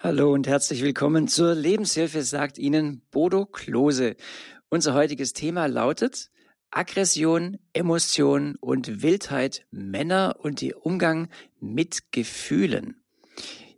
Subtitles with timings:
[0.00, 4.14] Hallo und herzlich willkommen zur Lebenshilfe, sagt Ihnen Bodo Klose.
[4.68, 6.30] Unser heutiges Thema lautet
[6.70, 13.02] Aggression, Emotion und Wildheit, Männer und der Umgang mit Gefühlen.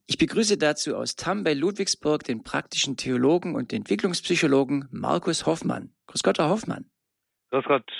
[0.06, 5.94] Ich begrüße dazu aus Tam bei Ludwigsburg den praktischen Theologen und Entwicklungspsychologen Markus Hoffmann.
[6.06, 6.90] Grüß Gott, Herr Hoffmann.
[7.50, 7.90] Grüß Gott.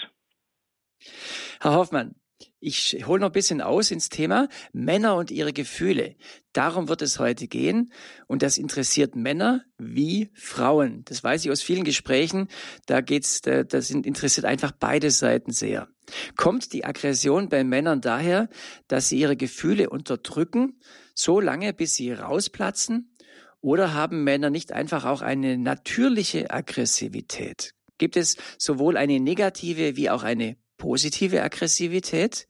[1.63, 2.20] Herr Hoffmann,
[2.61, 6.17] ich hole noch ein bisschen aus ins Thema Männer und ihre Gefühle.
[6.53, 7.93] Darum wird es heute gehen.
[8.27, 11.03] Und das interessiert Männer wie Frauen.
[11.07, 12.49] Das weiß ich aus vielen Gesprächen.
[12.87, 15.89] Da geht's, das interessiert einfach beide Seiten sehr.
[16.37, 18.49] Kommt die Aggression bei Männern daher,
[18.89, 20.81] dass sie ihre Gefühle unterdrücken,
[21.15, 23.15] so lange bis sie rausplatzen?
[23.63, 27.75] Oder haben Männer nicht einfach auch eine natürliche Aggressivität?
[27.99, 32.49] Gibt es sowohl eine negative wie auch eine positive Aggressivität.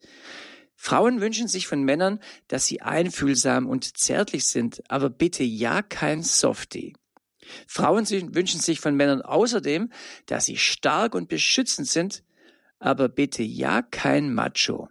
[0.75, 6.23] Frauen wünschen sich von Männern, dass sie einfühlsam und zärtlich sind, aber bitte ja kein
[6.23, 6.95] Softie.
[7.67, 9.91] Frauen wünschen sich von Männern außerdem,
[10.25, 12.23] dass sie stark und beschützend sind,
[12.79, 14.87] aber bitte ja kein Macho.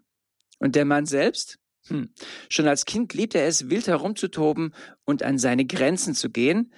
[0.58, 1.58] Und der Mann selbst?
[1.86, 2.12] Hm.
[2.50, 4.74] Schon als Kind liebt er es, wild herumzutoben
[5.04, 6.72] und an seine Grenzen zu gehen.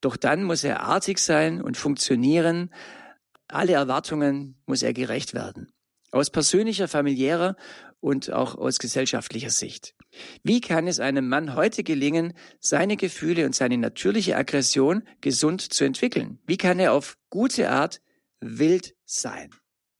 [0.00, 2.72] Doch dann muss er artig sein und funktionieren.
[3.48, 5.75] Alle Erwartungen muss er gerecht werden
[6.12, 7.56] aus persönlicher, familiärer
[8.00, 9.94] und auch aus gesellschaftlicher Sicht.
[10.42, 15.84] Wie kann es einem Mann heute gelingen, seine Gefühle und seine natürliche Aggression gesund zu
[15.84, 16.38] entwickeln?
[16.46, 18.00] Wie kann er auf gute Art
[18.40, 19.50] wild sein?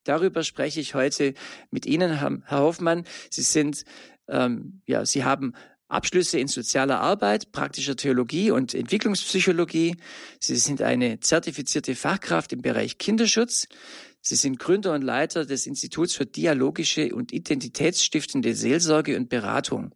[0.05, 1.35] Darüber spreche ich heute
[1.71, 3.05] mit Ihnen, Herr Hoffmann.
[3.29, 3.85] Sie sind,
[4.29, 5.55] ähm, ja, Sie haben
[5.89, 9.97] Abschlüsse in sozialer Arbeit, praktischer Theologie und Entwicklungspsychologie.
[10.41, 13.69] Sie sind eine zertifizierte Fachkraft im Bereich Kinderschutz.
[14.29, 19.95] Sie sind Gründer und Leiter des Instituts für dialogische und identitätsstiftende Seelsorge und Beratung.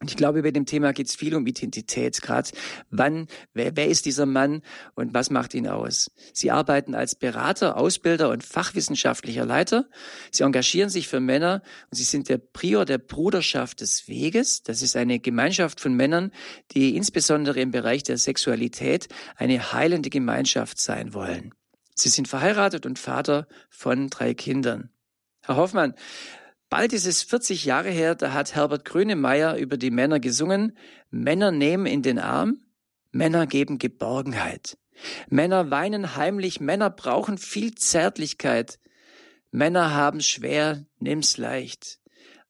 [0.00, 2.20] Und ich glaube, bei dem Thema geht es viel um Identität.
[2.20, 2.50] Gerade
[2.90, 4.60] wann, wer, wer ist dieser Mann
[4.96, 6.10] und was macht ihn aus?
[6.34, 9.88] Sie arbeiten als Berater, Ausbilder und fachwissenschaftlicher Leiter.
[10.30, 14.62] Sie engagieren sich für Männer und sie sind der Prior der Bruderschaft des Weges.
[14.62, 16.32] Das ist eine Gemeinschaft von Männern,
[16.72, 21.54] die insbesondere im Bereich der Sexualität eine heilende Gemeinschaft sein wollen.
[21.94, 24.90] Sie sind verheiratet und Vater von drei Kindern.
[25.42, 25.94] Herr Hoffmann,
[26.68, 30.76] bald ist es 40 Jahre her, da hat Herbert Grönemeyer über die Männer gesungen.
[31.10, 32.60] Männer nehmen in den Arm,
[33.12, 34.76] Männer geben Geborgenheit.
[35.28, 38.78] Männer weinen heimlich, Männer brauchen viel Zärtlichkeit.
[39.50, 42.00] Männer haben schwer, nimm's leicht.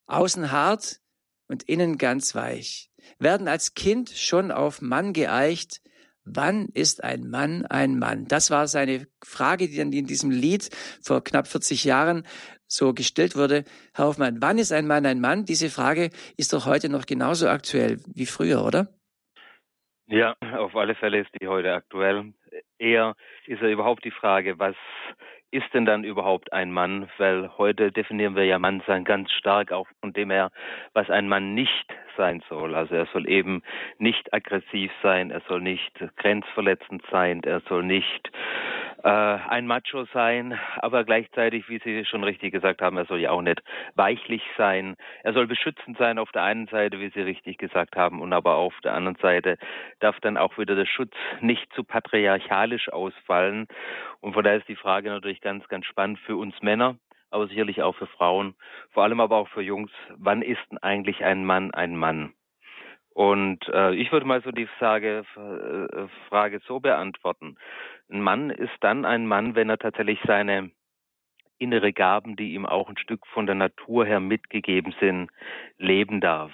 [0.06, 1.00] Außen hart
[1.48, 2.90] und innen ganz weich.
[3.18, 5.82] Werden als Kind schon auf Mann geeicht,
[6.24, 8.24] Wann ist ein Mann ein Mann?
[8.26, 10.70] Das war seine Frage, die dann in diesem Lied
[11.02, 12.26] vor knapp 40 Jahren
[12.66, 13.64] so gestellt wurde.
[13.94, 15.44] Herr Hoffmann, wann ist ein Mann ein Mann?
[15.44, 18.88] Diese Frage ist doch heute noch genauso aktuell wie früher, oder?
[20.06, 22.32] Ja, auf alle Fälle ist die heute aktuell.
[22.78, 23.14] Eher
[23.46, 24.76] ist ja überhaupt die Frage, was
[25.54, 27.08] ist denn dann überhaupt ein Mann?
[27.16, 30.50] Weil heute definieren wir ja Mannsein ganz stark auch von dem her,
[30.94, 32.74] was ein Mann nicht sein soll.
[32.74, 33.62] Also er soll eben
[33.98, 38.30] nicht aggressiv sein, er soll nicht grenzverletzend sein, er soll nicht
[39.04, 43.32] äh, ein Macho sein, aber gleichzeitig, wie Sie schon richtig gesagt haben, er soll ja
[43.32, 43.62] auch nicht
[43.94, 44.96] weichlich sein.
[45.22, 48.54] Er soll beschützend sein auf der einen Seite, wie Sie richtig gesagt haben, und aber
[48.56, 49.58] auf der anderen Seite
[50.00, 53.66] darf dann auch wieder der Schutz nicht zu patriarchalisch ausfallen.
[54.20, 56.96] Und von daher ist die Frage natürlich ganz, ganz spannend für uns Männer,
[57.30, 58.54] aber sicherlich auch für Frauen,
[58.90, 59.90] vor allem aber auch für Jungs.
[60.16, 62.32] Wann ist denn eigentlich ein Mann ein Mann?
[63.14, 67.56] Und äh, ich würde mal so die Frage, äh, Frage so beantworten.
[68.10, 70.72] Ein Mann ist dann ein Mann, wenn er tatsächlich seine
[71.58, 75.30] innere Gaben, die ihm auch ein Stück von der Natur her mitgegeben sind,
[75.78, 76.52] leben darf.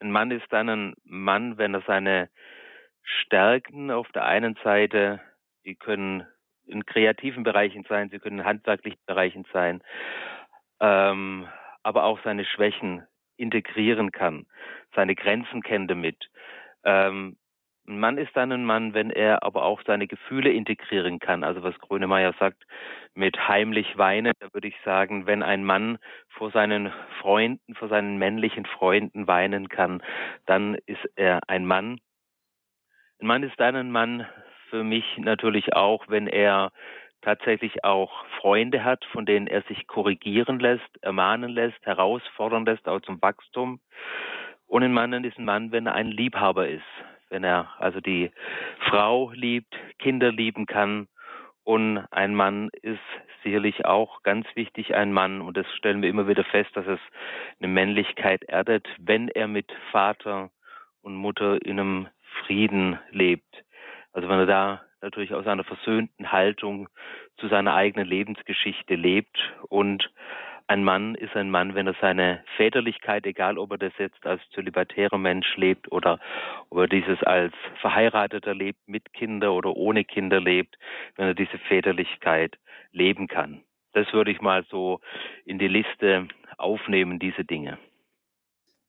[0.00, 2.28] Ein Mann ist dann ein Mann, wenn er seine
[3.02, 5.20] Stärken auf der einen Seite,
[5.64, 6.26] die können
[6.66, 9.82] in kreativen Bereichen sein, sie können in handwerklichen Bereichen sein,
[10.80, 11.46] ähm,
[11.84, 14.46] aber auch seine Schwächen integrieren kann,
[14.96, 16.28] seine Grenzen kennt damit.
[16.84, 17.36] Ähm,
[17.88, 21.44] ein Mann ist dann ein Mann, wenn er aber auch seine Gefühle integrieren kann.
[21.44, 22.64] Also was Grönemeyer sagt,
[23.14, 25.98] mit heimlich weinen, da würde ich sagen, wenn ein Mann
[26.30, 30.02] vor seinen Freunden, vor seinen männlichen Freunden weinen kann,
[30.46, 32.00] dann ist er ein Mann.
[33.20, 34.26] Ein Mann ist dann ein Mann,
[34.68, 36.72] für mich natürlich auch, wenn er
[37.22, 43.00] tatsächlich auch Freunde hat, von denen er sich korrigieren lässt, ermahnen lässt, herausfordern lässt, auch
[43.00, 43.80] zum Wachstum.
[44.66, 46.84] Und ein Mann ist ein Mann, wenn er ein Liebhaber ist,
[47.30, 48.30] wenn er also die
[48.88, 51.08] Frau liebt, Kinder lieben kann.
[51.64, 53.00] Und ein Mann ist
[53.42, 57.00] sicherlich auch ganz wichtig, ein Mann, und das stellen wir immer wieder fest, dass es
[57.60, 60.50] eine Männlichkeit erdet, wenn er mit Vater
[61.02, 62.08] und Mutter in einem
[62.44, 63.64] Frieden lebt.
[64.12, 66.88] Also wenn er da natürlich aus einer versöhnten Haltung
[67.36, 70.10] zu seiner eigenen Lebensgeschichte lebt und
[70.68, 74.42] ein Mann ist ein Mann, wenn er seine Väterlichkeit, egal ob er das jetzt als
[74.50, 76.18] zölibatärer Mensch lebt oder
[76.70, 80.76] ob er dieses als Verheirateter lebt, mit Kinder oder ohne Kinder lebt,
[81.16, 82.58] wenn er diese Väterlichkeit
[82.92, 83.62] leben kann.
[83.92, 85.00] Das würde ich mal so
[85.44, 86.26] in die Liste
[86.58, 87.78] aufnehmen, diese Dinge.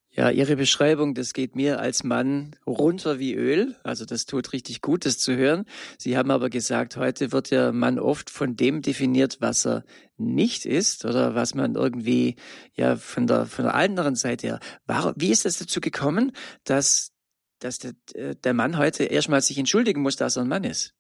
[0.10, 3.76] Ja, Ihre Beschreibung, das geht mir als Mann runter wie Öl.
[3.84, 5.66] Also das tut richtig gut, das zu hören.
[6.00, 9.84] Sie haben aber gesagt, heute wird ja Mann oft von dem definiert, was er
[10.18, 12.36] nicht ist oder was man irgendwie
[12.74, 14.60] ja von der von der anderen Seite her.
[14.88, 16.32] War, wie ist es dazu gekommen,
[16.66, 17.14] dass
[17.60, 20.96] dass der, äh, der Mann heute erstmal sich entschuldigen muss, dass er ein Mann ist?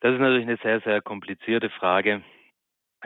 [0.00, 2.22] Das ist natürlich eine sehr sehr komplizierte Frage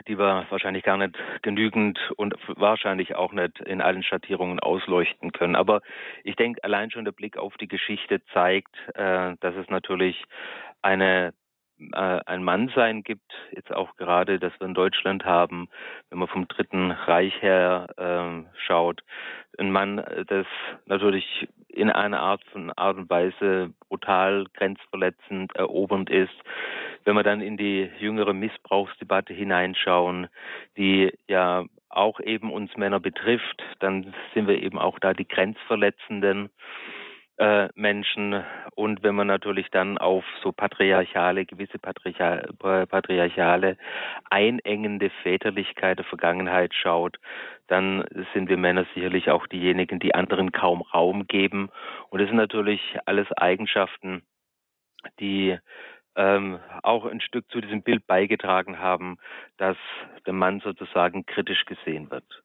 [0.07, 5.55] die wir wahrscheinlich gar nicht genügend und wahrscheinlich auch nicht in allen Schattierungen ausleuchten können.
[5.55, 5.81] Aber
[6.23, 10.23] ich denke, allein schon der Blick auf die Geschichte zeigt, äh, dass es natürlich
[10.81, 11.33] eine
[11.93, 15.67] äh, ein Mannsein gibt, jetzt auch gerade, dass wir in Deutschland haben,
[16.09, 19.01] wenn man vom Dritten Reich her äh, schaut,
[19.57, 20.45] ein Mann, das
[20.85, 26.33] natürlich in einer Art von Art und Weise brutal, grenzverletzend, erobernd ist.
[27.03, 30.27] Wenn wir dann in die jüngere Missbrauchsdebatte hineinschauen,
[30.77, 36.49] die ja auch eben uns Männer betrifft, dann sind wir eben auch da die Grenzverletzenden
[37.41, 38.43] äh, Menschen.
[38.75, 43.77] Und wenn man natürlich dann auf so patriarchale, gewisse patriarchale,
[44.29, 47.17] einengende Väterlichkeit der Vergangenheit schaut,
[47.65, 51.69] dann sind wir Männer sicherlich auch diejenigen, die anderen kaum Raum geben.
[52.09, 54.21] Und das sind natürlich alles Eigenschaften,
[55.19, 55.57] die
[56.15, 59.17] ähm, auch ein Stück zu diesem Bild beigetragen haben,
[59.57, 59.77] dass
[60.27, 62.43] der Mann sozusagen kritisch gesehen wird.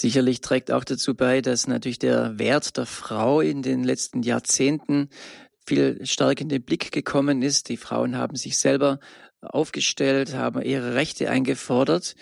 [0.00, 5.08] Sicherlich trägt auch dazu bei, dass natürlich der Wert der Frau in den letzten Jahrzehnten
[5.66, 7.68] viel stärker in den Blick gekommen ist.
[7.68, 9.00] Die Frauen haben sich selber
[9.40, 12.14] aufgestellt, haben ihre Rechte eingefordert.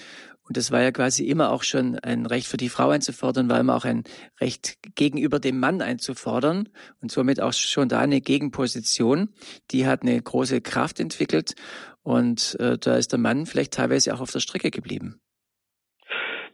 [0.44, 3.60] Und das war ja quasi immer auch schon ein Recht für die Frau einzufordern, war
[3.60, 4.04] immer auch ein
[4.40, 6.70] Recht gegenüber dem Mann einzufordern
[7.02, 9.34] und somit auch schon da eine Gegenposition.
[9.70, 11.54] Die hat eine große Kraft entwickelt
[12.02, 15.20] und äh, da ist der Mann vielleicht teilweise auch auf der Strecke geblieben.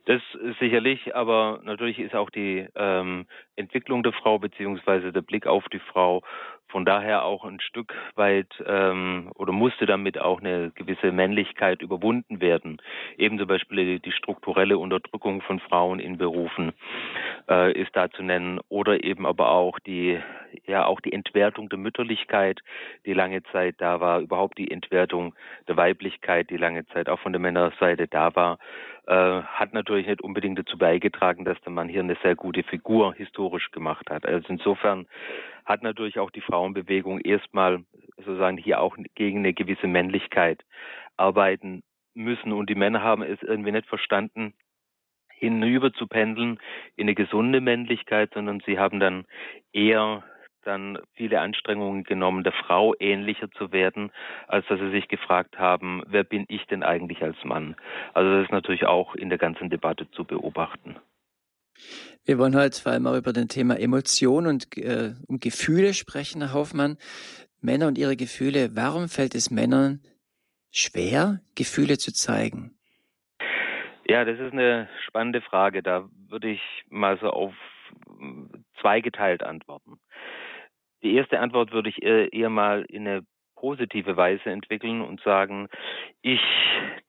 [0.04, 0.20] Das
[0.58, 5.78] sicherlich, aber natürlich ist auch die ähm, Entwicklung der Frau beziehungsweise der Blick auf die
[5.78, 6.22] Frau
[6.72, 12.40] von daher auch ein Stück weit ähm, oder musste damit auch eine gewisse Männlichkeit überwunden
[12.40, 12.78] werden.
[13.19, 16.72] Eben zum Beispiel die, strukturelle Unterdrückung von Frauen in Berufen
[17.49, 18.58] äh, ist da zu nennen.
[18.70, 20.19] Oder eben aber auch die
[20.66, 22.60] ja auch die Entwertung der Mütterlichkeit,
[23.04, 25.34] die lange Zeit da war, überhaupt die Entwertung
[25.69, 28.58] der Weiblichkeit, die lange Zeit auch von der Männerseite da war,
[29.06, 33.14] äh, hat natürlich nicht unbedingt dazu beigetragen, dass der Mann hier eine sehr gute Figur
[33.14, 34.26] historisch gemacht hat.
[34.26, 35.06] Also insofern
[35.64, 37.84] hat natürlich auch die Frauenbewegung erstmal
[38.16, 40.64] sozusagen hier auch gegen eine gewisse Männlichkeit
[41.16, 41.82] arbeiten
[42.14, 42.52] müssen.
[42.52, 44.54] Und die Männer haben es irgendwie nicht verstanden,
[45.28, 46.60] hinüber zu pendeln
[46.94, 49.25] in eine gesunde Männlichkeit, sondern sie haben dann
[49.72, 50.22] eher
[50.62, 54.11] dann viele Anstrengungen genommen, der Frau ähnlicher zu werden,
[54.49, 57.76] als dass sie sich gefragt haben, wer bin ich denn eigentlich als Mann?
[58.14, 60.97] Also das ist natürlich auch in der ganzen Debatte zu beobachten.
[62.25, 66.41] Wir wollen heute vor allem auch über das Thema Emotion und äh, um Gefühle sprechen,
[66.43, 66.97] Herr Hoffmann.
[67.62, 68.71] Männer und ihre Gefühle.
[68.75, 70.00] Warum fällt es Männern
[70.73, 72.76] schwer, Gefühle zu zeigen?
[74.07, 75.83] Ja, das ist eine spannende Frage.
[75.83, 77.54] Da würde ich mal so auf
[78.81, 79.99] zweigeteilt antworten.
[81.02, 83.23] Die erste Antwort würde ich eher mal in eine
[83.56, 85.68] positive Weise entwickeln und sagen,
[86.21, 86.40] ich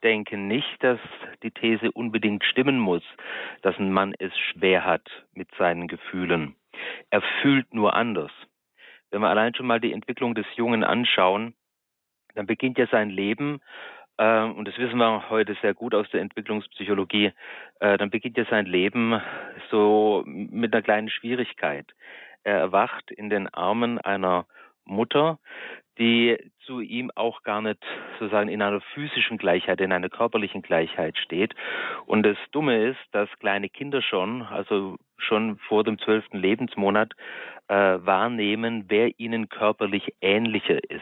[0.03, 1.00] denke nicht, dass
[1.41, 3.03] die These unbedingt stimmen muss,
[3.63, 5.01] dass ein Mann es schwer hat
[5.33, 6.55] mit seinen Gefühlen.
[7.09, 8.31] Er fühlt nur anders.
[9.09, 11.55] Wenn wir allein schon mal die Entwicklung des Jungen anschauen,
[12.35, 13.59] dann beginnt ja sein Leben,
[14.17, 17.31] äh, und das wissen wir heute sehr gut aus der Entwicklungspsychologie,
[17.79, 19.19] äh, dann beginnt ja sein Leben
[19.71, 21.88] so mit einer kleinen Schwierigkeit.
[22.43, 24.45] Er erwacht in den Armen einer
[24.85, 25.39] Mutter,
[25.97, 27.79] die zu ihm auch gar nicht
[28.19, 31.53] sozusagen in einer physischen Gleichheit, in einer körperlichen Gleichheit steht.
[32.05, 37.13] Und das Dumme ist, dass kleine Kinder schon, also schon vor dem zwölften Lebensmonat,
[37.67, 41.01] äh, wahrnehmen, wer ihnen körperlich ähnlicher ist.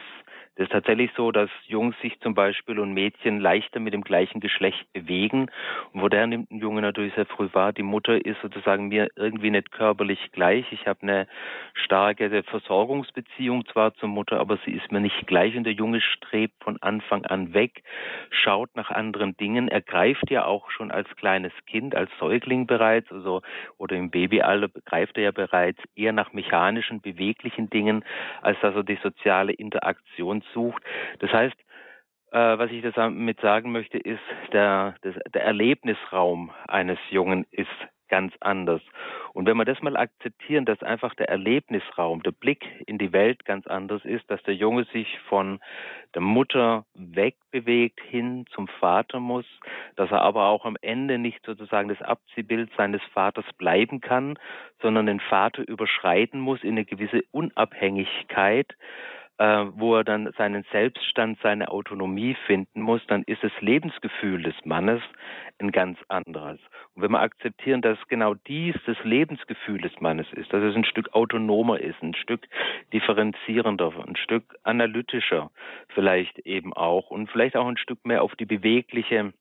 [0.56, 4.38] Das ist tatsächlich so, dass Jungs sich zum Beispiel und Mädchen leichter mit dem gleichen
[4.38, 5.50] Geschlecht bewegen.
[5.92, 9.08] Und wo der nimmt ein Junge natürlich sehr früh wahr, die Mutter ist sozusagen mir
[9.16, 10.70] irgendwie nicht körperlich gleich.
[10.70, 11.26] Ich habe eine
[11.72, 15.56] starke Versorgungsbeziehung zwar zur Mutter, aber sie ist mir nicht gleich.
[15.56, 17.82] Und der Junge strebt von Anfang an weg,
[18.30, 19.68] schaut nach anderen Dingen.
[19.68, 23.40] Er greift ja auch schon als kleines Kind, als Säugling bereits, also
[23.78, 28.04] oder im Babyalter greift er ja bereits eher nach mechanischen, beweglichen Dingen,
[28.42, 30.82] als dass er die soziale Interaktion sucht.
[31.20, 31.56] Das heißt,
[32.32, 34.22] äh, was ich damit sagen möchte, ist,
[34.52, 37.68] der, der Erlebnisraum eines Jungen ist
[38.12, 38.82] ganz anders.
[39.32, 43.46] Und wenn wir das mal akzeptieren, dass einfach der Erlebnisraum, der Blick in die Welt
[43.46, 45.60] ganz anders ist, dass der Junge sich von
[46.14, 49.46] der Mutter wegbewegt hin zum Vater muss,
[49.96, 54.38] dass er aber auch am Ende nicht sozusagen das Abziehbild seines Vaters bleiben kann,
[54.82, 58.76] sondern den Vater überschreiten muss in eine gewisse Unabhängigkeit,
[59.38, 64.54] äh, wo er dann seinen Selbststand, seine Autonomie finden muss, dann ist das Lebensgefühl des
[64.64, 65.02] Mannes
[65.58, 66.58] ein ganz anderes.
[66.94, 70.84] Und wenn wir akzeptieren, dass genau dies das Lebensgefühl des Mannes ist, dass es ein
[70.84, 72.46] Stück autonomer ist, ein Stück
[72.92, 75.50] differenzierender, ein Stück analytischer
[75.88, 79.32] vielleicht eben auch und vielleicht auch ein Stück mehr auf die bewegliche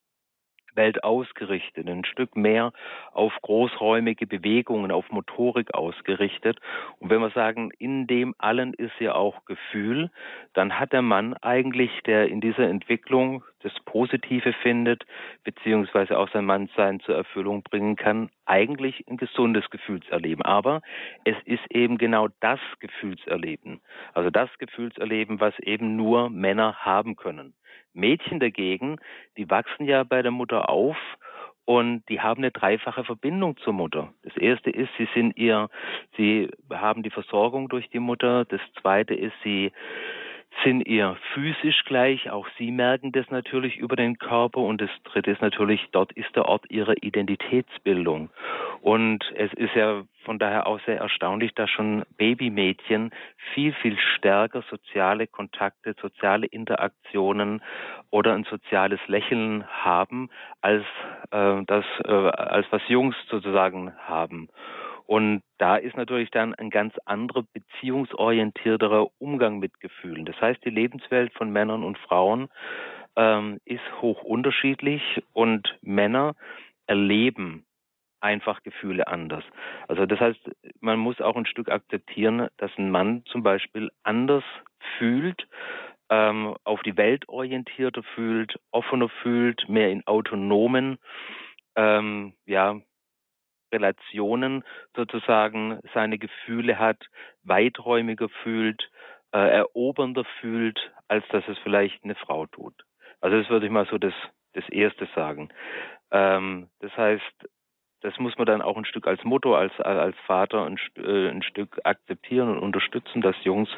[0.76, 2.72] Welt ausgerichtet, ein Stück mehr
[3.12, 6.60] auf großräumige Bewegungen, auf Motorik ausgerichtet.
[7.00, 10.12] Und wenn wir sagen, in dem allen ist ja auch Gefühl,
[10.54, 15.06] dann hat der Mann eigentlich, der in dieser Entwicklung das Positive findet,
[15.44, 20.44] beziehungsweise auch sein Mannsein zur Erfüllung bringen kann, eigentlich ein gesundes Gefühlserleben.
[20.44, 20.82] Aber
[21.24, 23.82] es ist eben genau das Gefühlserleben,
[24.14, 27.54] also das Gefühlserleben, was eben nur Männer haben können.
[27.94, 28.98] Mädchen dagegen,
[29.38, 30.98] die wachsen ja bei der Mutter auf
[31.66, 34.14] und die haben eine dreifache Verbindung zur Mutter.
[34.24, 35.70] Das erste ist, sie sind ihr,
[36.18, 38.46] sie haben die Versorgung durch die Mutter.
[38.46, 39.72] Das zweite ist, sie
[40.64, 42.30] sind ihr physisch gleich.
[42.30, 44.60] Auch sie merken das natürlich über den Körper.
[44.60, 48.30] Und das dritte ist natürlich, dort ist der Ort ihrer Identitätsbildung.
[48.82, 53.12] Und es ist ja von daher auch sehr erstaunlich, dass schon Babymädchen
[53.54, 57.62] viel, viel stärker soziale Kontakte, soziale Interaktionen
[58.10, 60.30] oder ein soziales Lächeln haben,
[60.62, 60.84] als
[61.32, 64.50] äh, das, äh, als was Jungs sozusagen haben.
[65.06, 70.26] Und da ist natürlich dann ein ganz anderer beziehungsorientierterer Umgang mit Gefühlen.
[70.26, 72.48] Das heißt, die Lebenswelt von Männern und Frauen
[73.18, 76.36] ähm, ist hoch unterschiedlich und Männer
[76.88, 77.66] erleben
[78.22, 79.44] einfach Gefühle anders.
[79.88, 80.40] Also das heißt,
[80.80, 84.44] man muss auch ein Stück akzeptieren, dass ein Mann zum Beispiel anders
[84.98, 85.48] fühlt,
[86.10, 90.98] ähm, auf die Welt orientierter fühlt, offener fühlt, mehr in autonomen
[91.76, 92.80] ähm, ja,
[93.74, 94.64] Relationen
[94.96, 97.06] sozusagen seine Gefühle hat,
[97.44, 98.90] weiträumiger fühlt,
[99.32, 102.74] äh, erobernder fühlt, als dass es vielleicht eine Frau tut.
[103.22, 104.14] Also das würde ich mal so das,
[104.54, 105.50] das Erste sagen.
[106.12, 107.50] Ähm, das heißt,
[108.02, 111.44] das muss man dann auch ein Stück als Motto, als, als Vater ein, äh, ein,
[111.44, 113.70] Stück akzeptieren und unterstützen, dass Jungs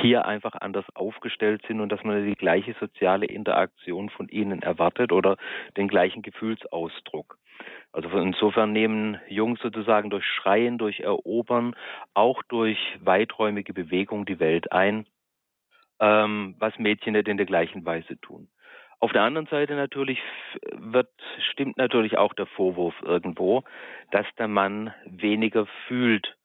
[0.00, 5.12] hier einfach anders aufgestellt sind und dass man die gleiche soziale Interaktion von ihnen erwartet
[5.12, 5.36] oder
[5.76, 7.38] den gleichen Gefühlsausdruck.
[7.92, 11.74] Also insofern nehmen Jungs sozusagen durch Schreien, durch Erobern,
[12.14, 15.06] auch durch weiträumige Bewegung die Welt ein,
[16.00, 18.48] ähm, was Mädchen nicht in der gleichen Weise tun.
[19.02, 20.20] Auf der anderen Seite natürlich
[20.70, 21.10] wird,
[21.50, 23.64] stimmt natürlich auch der Vorwurf irgendwo,
[24.12, 26.36] dass der Mann weniger fühlt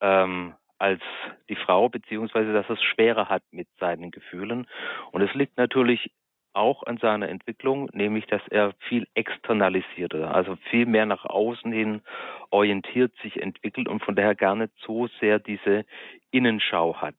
[0.00, 1.02] ähm, als
[1.50, 4.66] die Frau, beziehungsweise dass er es schwerer hat mit seinen Gefühlen.
[5.12, 6.10] Und es liegt natürlich
[6.54, 12.00] auch an seiner Entwicklung, nämlich dass er viel externalisierter, also viel mehr nach außen hin
[12.48, 15.84] orientiert sich entwickelt und von daher gar nicht so sehr diese
[16.30, 17.16] Innenschau hat.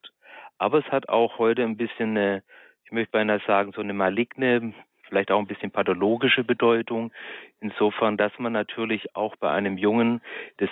[0.57, 2.43] Aber es hat auch heute ein bisschen eine,
[2.89, 4.73] ich möchte beinahe sagen, so eine maligne,
[5.07, 7.13] vielleicht auch ein bisschen pathologische Bedeutung,
[7.59, 10.21] insofern, dass man natürlich auch bei einem Jungen
[10.57, 10.69] das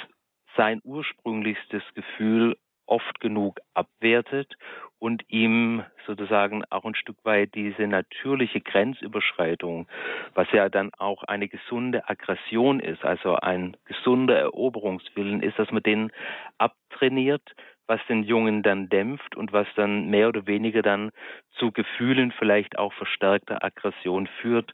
[0.55, 2.57] sein ursprünglichstes Gefühl
[2.87, 4.57] oft genug abwertet
[4.97, 9.87] und ihm sozusagen auch ein Stück weit diese natürliche Grenzüberschreitung,
[10.33, 15.83] was ja dann auch eine gesunde Aggression ist, also ein gesunder Eroberungswillen ist, dass man
[15.83, 16.11] den
[16.57, 17.43] abtrainiert,
[17.87, 21.11] was den Jungen dann dämpft und was dann mehr oder weniger dann
[21.57, 24.73] zu Gefühlen vielleicht auch verstärkter Aggression führt,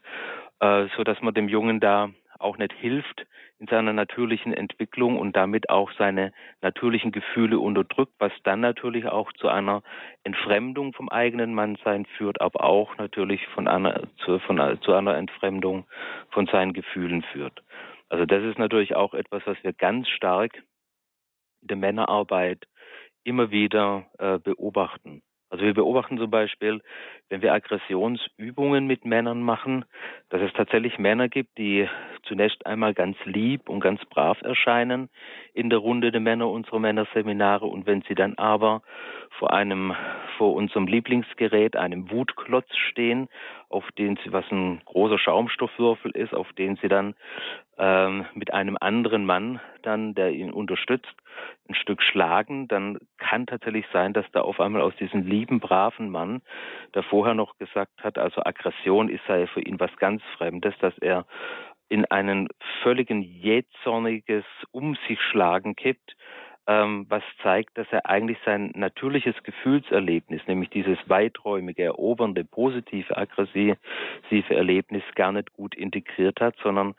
[0.60, 3.26] äh, so dass man dem Jungen da auch nicht hilft
[3.58, 9.32] in seiner natürlichen Entwicklung und damit auch seine natürlichen Gefühle unterdrückt, was dann natürlich auch
[9.32, 9.82] zu einer
[10.24, 15.86] Entfremdung vom eigenen Mannsein führt, aber auch natürlich von einer, zu, von, zu einer Entfremdung
[16.30, 17.62] von seinen Gefühlen führt.
[18.08, 20.62] Also das ist natürlich auch etwas, was wir ganz stark
[21.62, 22.66] in der Männerarbeit
[23.24, 25.22] immer wieder äh, beobachten.
[25.50, 26.82] Also wir beobachten zum Beispiel,
[27.34, 29.84] wenn wir Aggressionsübungen mit Männern machen,
[30.28, 31.88] dass es tatsächlich Männer gibt, die
[32.22, 35.08] zunächst einmal ganz lieb und ganz brav erscheinen
[35.52, 37.66] in der Runde der Männer unserer Männerseminare.
[37.66, 38.82] Und wenn sie dann aber
[39.40, 39.96] vor einem,
[40.38, 43.28] vor unserem Lieblingsgerät, einem Wutklotz stehen,
[43.68, 47.16] auf den sie, was ein großer Schaumstoffwürfel ist, auf den sie dann
[47.78, 51.14] ähm, mit einem anderen Mann dann, der ihn unterstützt,
[51.68, 56.10] ein Stück schlagen, dann kann tatsächlich sein, dass da auf einmal aus diesem lieben, braven
[56.10, 56.42] Mann,
[56.94, 60.92] der vorher noch gesagt hat, also Aggression ist sei für ihn was ganz Fremdes, dass
[60.98, 61.24] er
[61.88, 62.48] in einen
[62.82, 66.16] völligen jähzorniges Um sich schlagen kippt,
[66.66, 73.78] ähm, was zeigt, dass er eigentlich sein natürliches Gefühlserlebnis, nämlich dieses weiträumige, erobernde, positive, aggressive
[74.50, 76.94] Erlebnis gar nicht gut integriert hat, sondern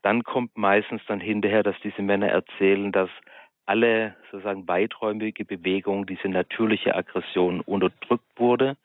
[0.00, 3.10] dann kommt meistens dann hinterher, dass diese Männer erzählen, dass
[3.70, 8.76] alle sozusagen weiträumige Bewegung, diese natürliche Aggression unterdrückt wurde,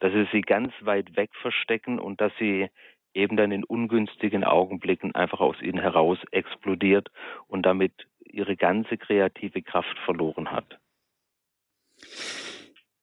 [0.00, 2.68] dass sie sie ganz weit weg verstecken und dass sie
[3.14, 7.08] eben dann in ungünstigen Augenblicken einfach aus ihnen heraus explodiert
[7.46, 7.92] und damit
[8.24, 10.76] ihre ganze kreative Kraft verloren hat.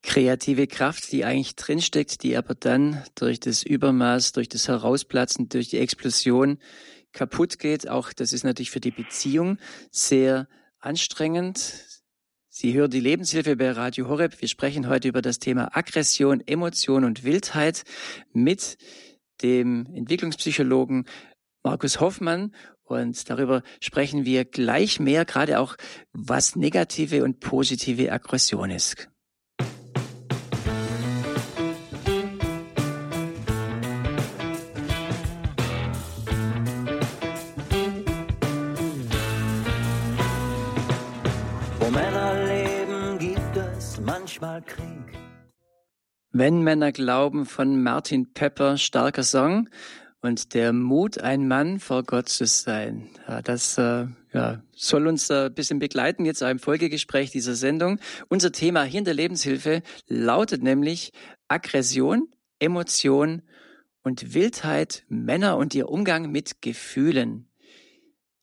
[0.04, 5.70] Kreative Kraft, die eigentlich drinsteckt, die aber dann durch das Übermaß, durch das Herausplatzen, durch
[5.70, 6.58] die Explosion
[7.14, 7.88] kaputt geht.
[7.88, 9.58] Auch das ist natürlich für die Beziehung
[9.90, 10.48] sehr
[10.80, 11.86] anstrengend.
[12.48, 14.42] Sie hören die Lebenshilfe bei Radio Horeb.
[14.42, 17.84] Wir sprechen heute über das Thema Aggression, Emotion und Wildheit
[18.34, 18.78] mit
[19.42, 21.08] dem Entwicklungspsychologen
[21.64, 22.56] Markus Hoffmann.
[22.84, 25.76] Und darüber sprechen wir gleich mehr, gerade auch,
[26.12, 29.10] was negative und positive Aggression ist.
[46.40, 49.68] Wenn Männer glauben von Martin Pepper, starker Song.
[50.22, 53.10] Und der Mut, ein Mann vor Gott zu sein.
[53.28, 58.00] Ja, das äh, ja, soll uns äh, ein bisschen begleiten jetzt im Folgegespräch dieser Sendung.
[58.30, 61.12] Unser Thema hier in der Lebenshilfe lautet nämlich
[61.50, 62.30] Aggression,
[62.60, 63.42] Emotion
[64.04, 67.50] und Wildheit, Männer und ihr Umgang mit Gefühlen.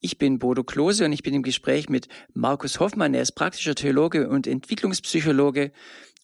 [0.00, 3.14] Ich bin Bodo Klose und ich bin im Gespräch mit Markus Hoffmann.
[3.14, 5.72] Er ist praktischer Theologe und Entwicklungspsychologe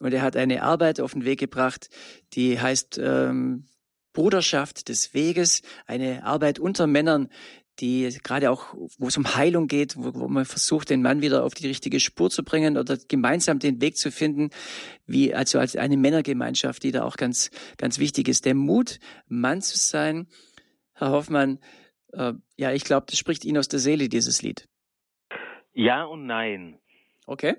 [0.03, 1.89] und er hat eine Arbeit auf den Weg gebracht,
[2.33, 3.69] die heißt ähm,
[4.13, 7.29] Bruderschaft des Weges, eine Arbeit unter Männern,
[7.79, 11.45] die gerade auch, wo es um Heilung geht, wo, wo man versucht, den Mann wieder
[11.45, 14.51] auf die richtige Spur zu bringen oder gemeinsam den Weg zu finden,
[15.07, 18.45] wie also als eine Männergemeinschaft, die da auch ganz, ganz wichtig ist.
[18.45, 18.99] Der Mut,
[19.29, 20.27] Mann zu sein,
[20.95, 21.61] Herr Hoffmann,
[22.13, 24.69] äh, ja, ich glaube, das spricht Ihnen aus der Seele, dieses Lied.
[25.73, 26.79] Ja und nein.
[27.27, 27.57] Okay.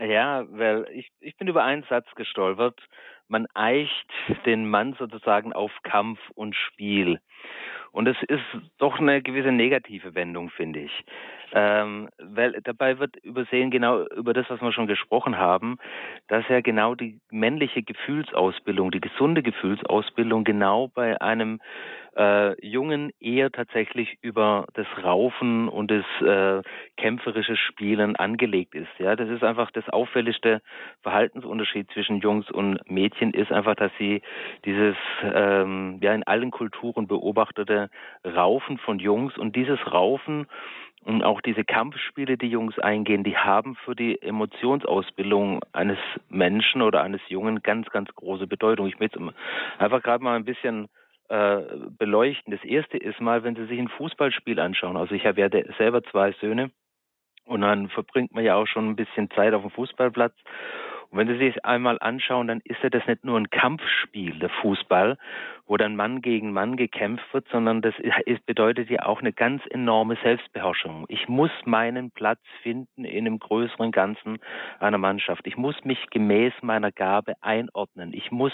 [0.00, 2.80] Ja, weil ich, ich bin über einen Satz gestolpert.
[3.28, 4.10] Man eicht
[4.46, 7.20] den Mann sozusagen auf Kampf und Spiel.
[7.92, 8.44] Und es ist
[8.78, 11.04] doch eine gewisse negative Wendung, finde ich.
[11.52, 15.78] Ähm, weil dabei wird übersehen, genau über das, was wir schon gesprochen haben,
[16.28, 21.60] dass ja genau die männliche Gefühlsausbildung, die gesunde Gefühlsausbildung genau bei einem
[22.16, 26.62] äh, Jungen eher tatsächlich über das Raufen und das äh,
[26.96, 28.88] kämpferische Spielen angelegt ist.
[28.98, 30.62] Ja, das ist einfach das auffälligste
[31.02, 34.22] Verhaltensunterschied zwischen Jungs und Mädchen ist einfach, dass sie
[34.64, 37.90] dieses ähm, ja in allen Kulturen beobachtete
[38.24, 40.46] Raufen von Jungs und dieses Raufen
[41.04, 47.02] und auch diese Kampfspiele, die Jungs eingehen, die haben für die Emotionsausbildung eines Menschen oder
[47.02, 48.86] eines Jungen ganz, ganz große Bedeutung.
[48.86, 49.18] Ich möchte
[49.78, 50.88] einfach gerade mal ein bisschen
[51.30, 51.62] äh,
[51.96, 52.50] beleuchten.
[52.50, 54.96] Das erste ist mal, wenn Sie sich ein Fußballspiel anschauen.
[54.96, 56.70] Also ich habe ja selber zwei Söhne
[57.44, 60.34] und dann verbringt man ja auch schon ein bisschen Zeit auf dem Fußballplatz.
[61.10, 64.48] Und wenn Sie sich einmal anschauen, dann ist ja das nicht nur ein Kampfspiel, der
[64.48, 65.18] Fußball,
[65.70, 69.62] wo dann Mann gegen Mann gekämpft wird, sondern das ist, bedeutet ja auch eine ganz
[69.70, 71.04] enorme Selbstbeherrschung.
[71.06, 74.40] Ich muss meinen Platz finden in einem größeren Ganzen
[74.80, 75.46] einer Mannschaft.
[75.46, 78.12] Ich muss mich gemäß meiner Gabe einordnen.
[78.12, 78.52] Ich muss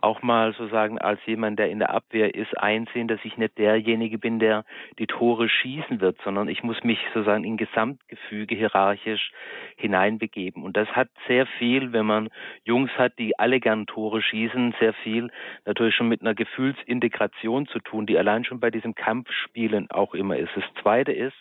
[0.00, 4.18] auch mal sozusagen als jemand, der in der Abwehr ist, einsehen, dass ich nicht derjenige
[4.18, 4.64] bin, der
[5.00, 9.32] die Tore schießen wird, sondern ich muss mich sozusagen in Gesamtgefüge hierarchisch
[9.76, 10.62] hineinbegeben.
[10.62, 12.28] Und das hat sehr viel, wenn man
[12.62, 15.32] Jungs hat, die alle gern Tore schießen, sehr viel
[15.64, 20.36] natürlich schon mit einer Gefühlsintegration zu tun, die allein schon bei diesem Kampfspielen auch immer
[20.36, 20.50] ist.
[20.54, 21.36] Das Zweite ist,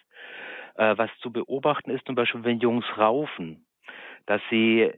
[0.75, 3.65] äh, was zu beobachten ist, zum Beispiel, wenn Jungs raufen,
[4.25, 4.91] dass sie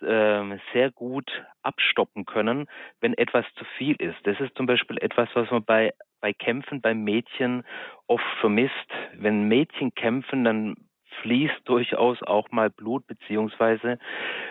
[0.00, 1.30] äh, sehr gut
[1.62, 2.68] abstoppen können,
[3.00, 4.18] wenn etwas zu viel ist.
[4.24, 7.64] Das ist zum Beispiel etwas, was man bei, bei Kämpfen bei Mädchen
[8.06, 8.74] oft vermisst.
[9.14, 10.76] Wenn Mädchen kämpfen, dann
[11.22, 13.98] fließt durchaus auch mal Blut, beziehungsweise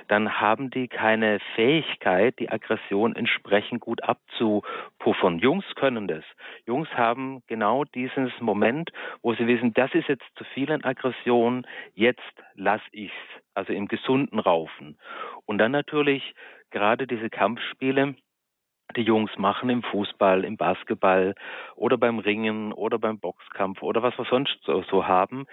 [0.08, 5.40] dann haben die keine Fähigkeit, die Aggression entsprechend gut abzupuffern.
[5.40, 6.24] Jungs können das.
[6.66, 11.66] Jungs haben genau dieses Moment, wo sie wissen, das ist jetzt zu viel an Aggression,
[11.94, 12.22] jetzt
[12.56, 13.14] lass ich's.
[13.54, 15.00] Also im gesunden Raufen.
[15.46, 16.36] Und dann natürlich
[16.70, 18.16] gerade diese Kampfspiele,
[18.96, 21.36] die Jungs machen im Fußball, im Basketball
[21.76, 25.46] oder beim Ringen oder beim Boxkampf oder was wir sonst so, so haben,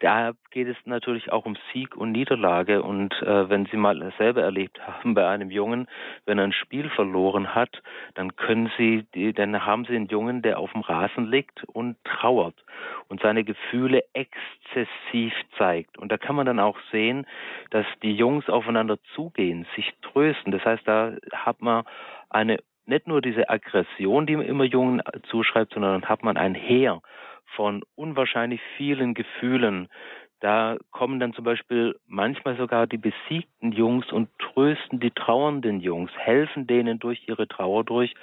[0.00, 2.82] da geht es natürlich auch um Sieg und Niederlage.
[2.82, 5.88] Und äh, wenn Sie mal selber erlebt haben bei einem Jungen,
[6.24, 7.82] wenn er ein Spiel verloren hat,
[8.14, 12.54] dann können Sie, dann haben Sie einen Jungen, der auf dem Rasen liegt und trauert
[13.08, 15.98] und seine Gefühle exzessiv zeigt.
[15.98, 17.26] Und da kann man dann auch sehen,
[17.70, 20.52] dass die Jungs aufeinander zugehen, sich trösten.
[20.52, 21.84] Das heißt, da hat man
[22.30, 27.02] eine nicht nur diese Aggression, die man immer Jungen zuschreibt, sondern hat man ein Heer
[27.54, 29.88] von unwahrscheinlich vielen Gefühlen.
[30.40, 36.12] Da kommen dann zum Beispiel manchmal sogar die besiegten Jungs und trösten die trauernden Jungs,
[36.16, 38.14] helfen denen durch ihre Trauer durch.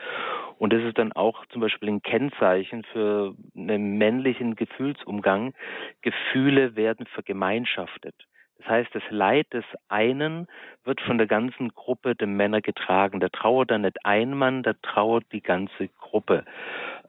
[0.58, 5.54] Und das ist dann auch zum Beispiel ein Kennzeichen für einen männlichen Gefühlsumgang.
[6.02, 8.16] Gefühle werden vergemeinschaftet.
[8.58, 10.48] Das heißt, das Leid des einen
[10.84, 13.20] wird von der ganzen Gruppe der Männer getragen.
[13.20, 16.46] Da trauert dann nicht ein Mann, da trauert die ganze Gruppe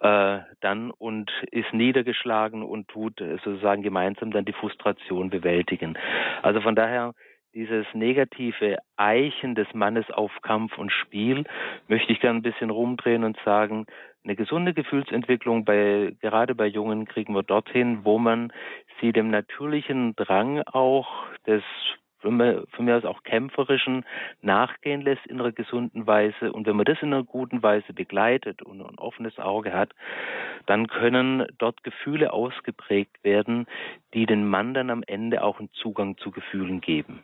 [0.00, 5.96] äh, dann und ist niedergeschlagen und tut sozusagen gemeinsam dann die Frustration bewältigen.
[6.42, 7.14] Also von daher
[7.54, 11.44] dieses negative Eichen des Mannes auf Kampf und Spiel
[11.88, 13.86] möchte ich gerne ein bisschen rumdrehen und sagen,
[14.24, 18.52] eine gesunde Gefühlsentwicklung bei, gerade bei Jungen kriegen wir dorthin, wo man
[19.00, 21.08] sie dem natürlichen Drang auch
[21.46, 21.62] des
[22.20, 24.04] von mir aus auch kämpferischen
[24.42, 26.52] nachgehen lässt in einer gesunden Weise.
[26.52, 29.92] Und wenn man das in einer guten Weise begleitet und ein offenes Auge hat,
[30.66, 33.66] dann können dort Gefühle ausgeprägt werden,
[34.14, 37.22] die den Mann dann am Ende auch einen Zugang zu Gefühlen geben.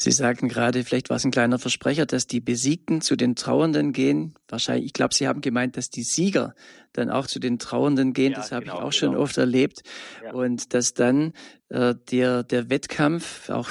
[0.00, 3.92] Sie sagten gerade, vielleicht war es ein kleiner Versprecher, dass die Besiegten zu den Trauernden
[3.92, 4.36] gehen.
[4.46, 6.54] Wahrscheinlich, ich glaube, Sie haben gemeint, dass die Sieger
[6.92, 8.30] dann auch zu den Trauernden gehen.
[8.30, 9.12] Ja, das habe genau, ich auch genau.
[9.12, 9.82] schon oft erlebt.
[10.22, 10.34] Ja.
[10.34, 11.32] Und dass dann
[11.68, 13.70] äh, der, der Wettkampf auch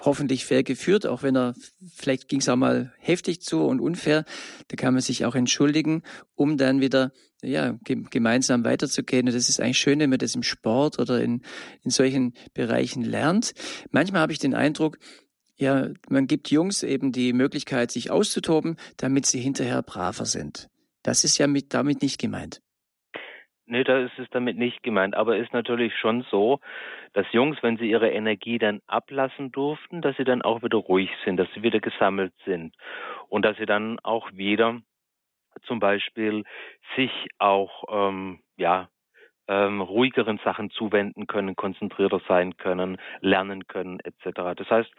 [0.00, 1.54] hoffentlich fair geführt, auch wenn er,
[1.94, 4.24] vielleicht ging es auch mal heftig zu und unfair,
[4.66, 6.02] da kann man sich auch entschuldigen,
[6.34, 9.26] um dann wieder ja, gemeinsam weiterzugehen.
[9.26, 11.42] Und das ist eigentlich schön, wenn man das im Sport oder in,
[11.82, 13.52] in solchen Bereichen lernt.
[13.90, 14.98] Manchmal habe ich den Eindruck,
[15.62, 20.68] ja, man gibt Jungs eben die Möglichkeit, sich auszutoben, damit sie hinterher braver sind.
[21.02, 22.60] Das ist ja mit, damit nicht gemeint.
[23.66, 25.14] Nee, da ist es damit nicht gemeint.
[25.14, 26.60] Aber es ist natürlich schon so,
[27.12, 31.10] dass Jungs, wenn sie ihre Energie dann ablassen durften, dass sie dann auch wieder ruhig
[31.24, 32.74] sind, dass sie wieder gesammelt sind
[33.28, 34.80] und dass sie dann auch wieder
[35.62, 36.44] zum Beispiel
[36.96, 38.88] sich auch ähm, ja
[39.48, 44.54] ähm, ruhigeren Sachen zuwenden können, konzentrierter sein können, lernen können etc.
[44.56, 44.90] Das heißt,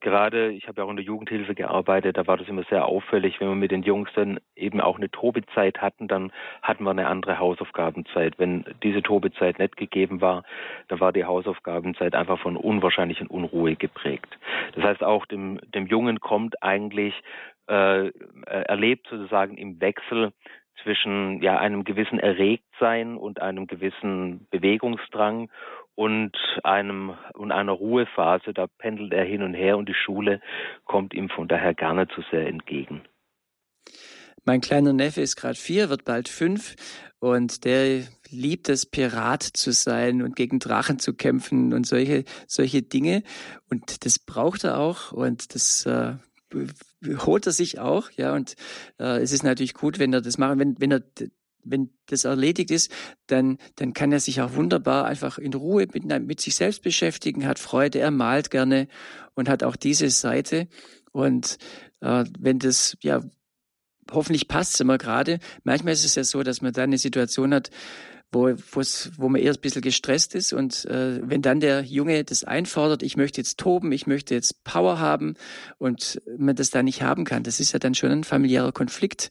[0.00, 3.40] gerade ich habe ja auch in der Jugendhilfe gearbeitet, da war das immer sehr auffällig,
[3.40, 7.06] wenn wir mit den Jungs dann eben auch eine Tobezeit hatten, dann hatten wir eine
[7.06, 8.38] andere Hausaufgabenzeit.
[8.38, 10.42] Wenn diese Tobezeit nicht gegeben war,
[10.88, 14.38] dann war die Hausaufgabenzeit einfach von unwahrscheinlichen Unruhe geprägt.
[14.74, 17.14] Das heißt, auch dem, dem Jungen kommt eigentlich
[17.66, 18.10] äh,
[18.46, 20.32] erlebt sozusagen im Wechsel
[20.84, 25.50] zwischen ja einem gewissen Erregtsein und einem gewissen Bewegungsdrang
[25.96, 28.54] und einem und einer Ruhephase.
[28.54, 30.40] Da pendelt er hin und her und die Schule
[30.84, 33.02] kommt ihm von daher gar nicht so sehr entgegen.
[34.46, 36.76] Mein kleiner Neffe ist gerade vier, wird bald fünf
[37.18, 42.82] und der liebt es, Pirat zu sein und gegen Drachen zu kämpfen und solche, solche
[42.82, 43.22] Dinge.
[43.70, 46.16] Und das braucht er auch und das äh,
[47.26, 48.54] holt er sich auch, ja, und
[48.98, 51.02] äh, es ist natürlich gut, wenn er das macht, wenn, wenn er
[51.64, 52.92] wenn das erledigt ist,
[53.26, 57.46] dann, dann kann er sich auch wunderbar einfach in Ruhe mit, mit sich selbst beschäftigen,
[57.46, 58.86] hat Freude, er malt gerne
[59.34, 60.68] und hat auch diese Seite.
[61.12, 61.58] Und
[62.00, 63.22] äh, wenn das, ja,
[64.10, 65.38] hoffentlich passt es immer gerade.
[65.62, 67.70] Manchmal ist es ja so, dass man dann eine Situation hat,
[68.34, 70.52] wo, wo man eher ein bisschen gestresst ist.
[70.52, 74.64] Und äh, wenn dann der Junge das einfordert, ich möchte jetzt toben, ich möchte jetzt
[74.64, 75.36] Power haben
[75.78, 79.30] und man das da nicht haben kann, das ist ja dann schon ein familiärer Konflikt.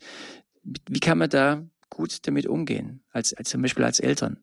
[0.64, 4.38] Wie kann man da gut damit umgehen, als, als zum Beispiel als Eltern?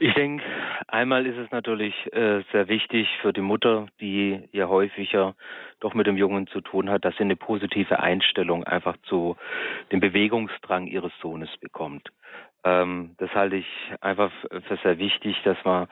[0.00, 0.44] Ich denke,
[0.86, 5.34] einmal ist es natürlich äh, sehr wichtig für die Mutter, die ja häufiger
[5.80, 9.36] doch mit dem Jungen zu tun hat, dass sie eine positive Einstellung einfach zu
[9.90, 12.12] dem Bewegungsdrang ihres Sohnes bekommt.
[12.68, 13.66] Ähm, das halte ich
[14.00, 14.30] einfach
[14.66, 15.88] für sehr wichtig, dass man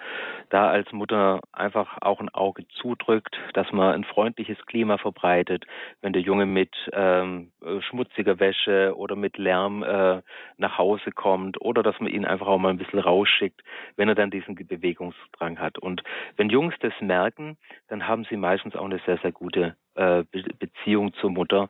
[0.51, 5.65] da als Mutter einfach auch ein Auge zudrückt, dass man ein freundliches Klima verbreitet,
[6.03, 10.23] wenn der Junge mit ähm, schmutziger Wäsche oder mit Lärm äh,
[10.57, 13.62] nach Hause kommt oder dass man ihn einfach auch mal ein bisschen rausschickt,
[13.97, 15.79] wenn er dann diesen Bewegungsdrang hat.
[15.79, 16.03] Und
[16.37, 17.57] wenn Jungs das merken,
[17.89, 20.25] dann haben sie meistens auch eine sehr, sehr gute äh,
[20.59, 21.69] Beziehung zur Mutter.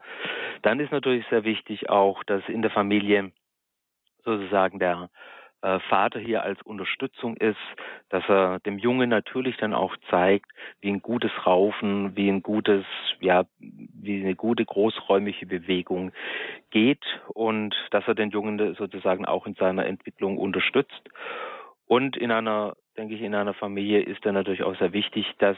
[0.63, 3.31] Dann ist natürlich sehr wichtig auch, dass in der Familie
[4.27, 5.09] sozusagen der
[5.63, 7.57] äh, Vater hier als Unterstützung ist,
[8.11, 12.85] dass er dem Jungen natürlich dann auch zeigt, wie ein gutes Raufen, wie ein gutes,
[13.21, 16.13] ja, wie eine gute großräumige Bewegung
[16.71, 21.09] geht und dass er den Jungen sozusagen auch in seiner Entwicklung unterstützt.
[21.87, 25.57] Und in einer, denke ich, in einer Familie ist dann natürlich auch sehr wichtig, dass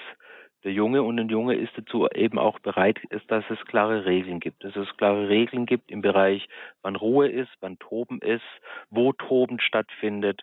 [0.64, 4.40] der Junge und ein Junge ist dazu eben auch bereit ist, dass es klare Regeln
[4.40, 4.64] gibt.
[4.64, 6.48] Dass es klare Regeln gibt im Bereich,
[6.82, 8.42] wann Ruhe ist, wann Toben ist,
[8.90, 10.42] wo Toben stattfindet.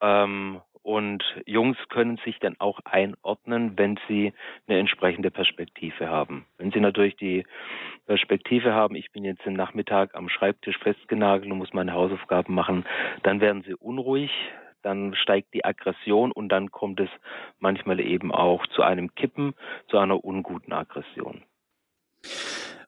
[0.00, 4.32] Ähm, und Jungs können sich dann auch einordnen, wenn sie
[4.66, 6.46] eine entsprechende Perspektive haben.
[6.56, 7.44] Wenn sie natürlich die
[8.06, 12.86] Perspektive haben, ich bin jetzt im Nachmittag am Schreibtisch festgenagelt und muss meine Hausaufgaben machen,
[13.22, 14.30] dann werden sie unruhig,
[14.82, 17.10] dann steigt die Aggression und dann kommt es
[17.58, 19.54] manchmal eben auch zu einem Kippen,
[19.88, 21.42] zu einer unguten Aggression.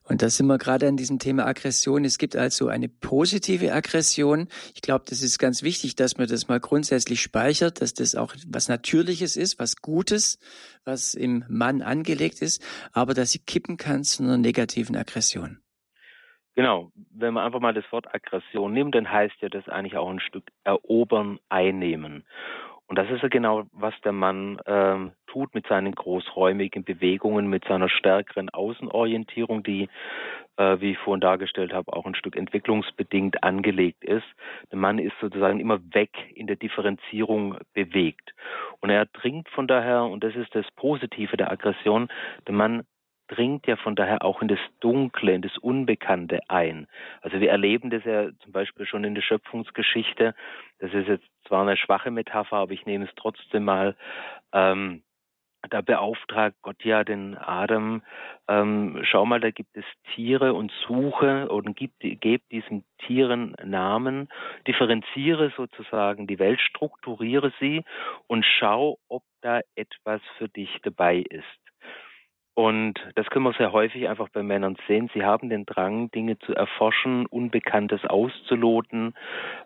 [0.05, 2.03] Und da sind wir gerade an diesem Thema Aggression.
[2.03, 4.49] Es gibt also eine positive Aggression.
[4.75, 8.35] Ich glaube, das ist ganz wichtig, dass man das mal grundsätzlich speichert, dass das auch
[8.47, 10.39] was Natürliches ist, was Gutes,
[10.83, 15.62] was im Mann angelegt ist, aber dass sie kippen kann zu einer negativen Aggression.
[16.55, 20.09] Genau, wenn man einfach mal das Wort Aggression nimmt, dann heißt ja das eigentlich auch
[20.09, 22.23] ein Stück erobern, einnehmen.
[22.87, 27.65] Und das ist ja genau, was der Mann ähm, tut mit seinen großräumigen Bewegungen, mit
[27.65, 29.89] seiner stärkeren Außenorientierung, die,
[30.57, 34.27] äh, wie ich vorhin dargestellt habe, auch ein Stück entwicklungsbedingt angelegt ist.
[34.71, 38.35] Der Mann ist sozusagen immer weg in der Differenzierung bewegt.
[38.79, 42.09] Und er dringt von daher, und das ist das Positive der Aggression,
[42.45, 42.83] der Mann
[43.27, 46.87] dringt ja von daher auch in das Dunkle, in das Unbekannte ein.
[47.21, 50.35] Also wir erleben das ja zum Beispiel schon in der Schöpfungsgeschichte.
[50.79, 53.95] Das ist jetzt zwar eine schwache Metapher, aber ich nehme es trotzdem mal.
[54.51, 55.03] Ähm,
[55.69, 58.03] da beauftragt Gott ja den Adam,
[58.49, 64.27] ähm, schau mal, da gibt es Tiere und suche und gib, gib diesen Tieren Namen,
[64.67, 67.83] differenziere sozusagen die Welt, strukturiere sie
[68.27, 71.62] und schau, ob da etwas für dich dabei ist.
[72.55, 75.09] Und das können wir sehr häufig einfach bei Männern sehen.
[75.13, 79.15] Sie haben den Drang, Dinge zu erforschen, Unbekanntes auszuloten,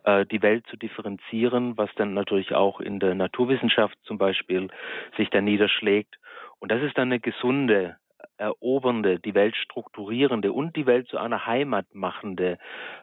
[0.06, 4.69] äh, die Welt zu differenzieren, was dann natürlich auch in der Naturwissenschaft zum Beispiel
[5.17, 6.17] sich dann niederschlägt.
[6.60, 7.97] Und das ist dann eine gesunde,
[8.38, 12.58] erobernde, die Welt strukturierende und die Welt zu einer Heimat machende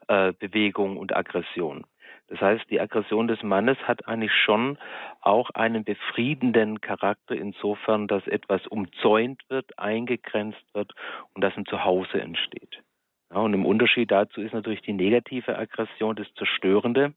[0.09, 1.85] äh, Bewegung und Aggression.
[2.28, 4.78] Das heißt, die Aggression des Mannes hat eigentlich schon
[5.20, 10.92] auch einen befriedenden Charakter insofern, dass etwas umzäunt wird, eingegrenzt wird
[11.34, 12.82] und dass ein Zuhause entsteht.
[13.30, 17.14] Ja, und im Unterschied dazu ist natürlich die negative Aggression das Zerstörende.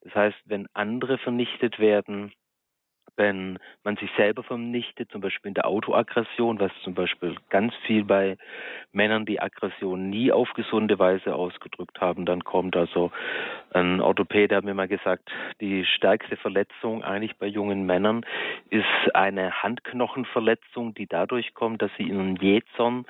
[0.00, 2.32] Das heißt, wenn andere vernichtet werden,
[3.16, 8.04] wenn man sich selber vernichtet, zum Beispiel in der Autoaggression, was zum Beispiel ganz viel
[8.04, 8.36] bei
[8.92, 13.10] Männern, die Aggression nie auf gesunde Weise ausgedrückt haben, dann kommt also
[13.72, 18.26] ein Orthopäde hat mir mal gesagt, die stärkste Verletzung eigentlich bei jungen Männern
[18.68, 23.06] ist eine Handknochenverletzung, die dadurch kommt, dass sie ihren Jäzern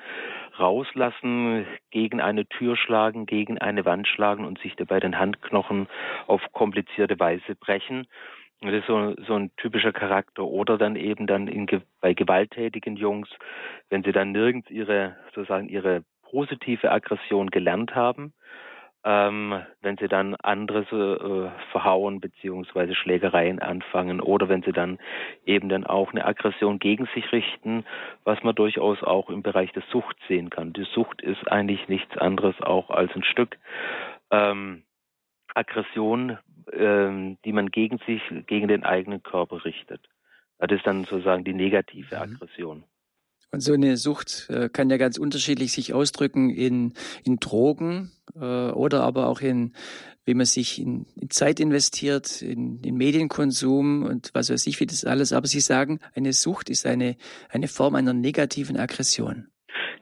[0.59, 5.87] rauslassen, gegen eine Tür schlagen, gegen eine Wand schlagen und sich dabei den Handknochen
[6.27, 8.07] auf komplizierte Weise brechen.
[8.61, 10.43] Das ist so, so ein typischer Charakter.
[10.43, 11.67] Oder dann eben dann in,
[11.99, 13.27] bei gewalttätigen Jungs,
[13.89, 18.33] wenn sie dann nirgends ihre, sozusagen ihre positive Aggression gelernt haben,
[19.03, 24.99] ähm, wenn sie dann andere äh, verhauen beziehungsweise Schlägereien anfangen oder wenn sie dann
[25.43, 27.83] eben dann auch eine Aggression gegen sich richten,
[28.23, 30.73] was man durchaus auch im Bereich der Sucht sehen kann.
[30.73, 33.57] Die Sucht ist eigentlich nichts anderes auch als ein Stück
[34.29, 34.83] ähm,
[35.55, 36.37] Aggression,
[36.73, 40.01] ähm, die man gegen sich, gegen den eigenen Körper richtet.
[40.57, 42.21] Das ist dann sozusagen die negative mhm.
[42.21, 42.83] Aggression.
[43.53, 46.93] Und so eine Sucht äh, kann ja ganz unterschiedlich sich ausdrücken in,
[47.25, 48.39] in Drogen äh,
[48.71, 49.73] oder aber auch in,
[50.23, 54.85] wie man sich in, in Zeit investiert, in, in Medienkonsum und was weiß ich, wie
[54.85, 55.33] das alles.
[55.33, 57.17] Aber Sie sagen, eine Sucht ist eine,
[57.49, 59.47] eine Form einer negativen Aggression.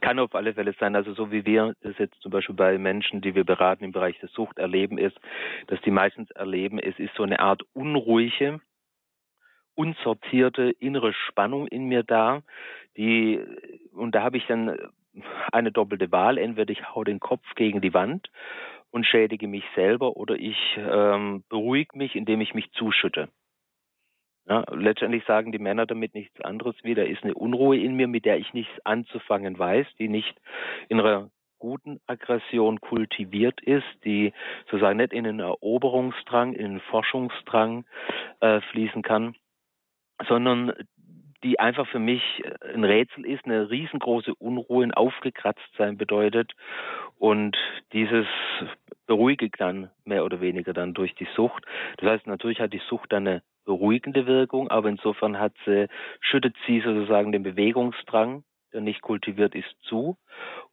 [0.02, 0.96] Kann auf alle Fälle sein.
[0.96, 4.20] Also so wie wir das jetzt zum Beispiel bei Menschen, die wir beraten im Bereich
[4.20, 5.20] der Sucht erleben, ist,
[5.68, 8.62] dass die meistens erleben, es ist so eine Art unruhige,
[9.76, 12.42] unsortierte innere Spannung in mir da,
[12.98, 13.40] die,
[13.94, 14.78] und da habe ich dann
[15.52, 16.38] eine doppelte Wahl.
[16.38, 18.30] Entweder ich hau den Kopf gegen die Wand
[18.92, 23.30] und schädige mich selber oder ich ähm, beruhige mich, indem ich mich zuschütte.
[24.50, 28.08] Ja, letztendlich sagen die Männer damit nichts anderes wie, da ist eine Unruhe in mir,
[28.08, 30.36] mit der ich nichts anzufangen weiß, die nicht
[30.88, 34.34] in einer guten Aggression kultiviert ist, die
[34.66, 37.86] sozusagen nicht in einen Eroberungsdrang, in einen Forschungsdrang
[38.40, 39.36] äh, fließen kann,
[40.28, 40.74] sondern
[41.44, 42.22] die einfach für mich
[42.74, 46.54] ein Rätsel ist, eine riesengroße Unruhe, ein Aufgekratztsein bedeutet
[47.18, 47.58] und
[47.94, 48.28] dieses
[49.08, 51.66] beruhige dann mehr oder weniger dann durch die Sucht.
[51.98, 55.88] Das heißt, natürlich hat die Sucht dann eine beruhigende Wirkung, aber insofern hat sie,
[56.22, 60.18] schüttet sie sozusagen den Bewegungsdrang nicht kultiviert ist, zu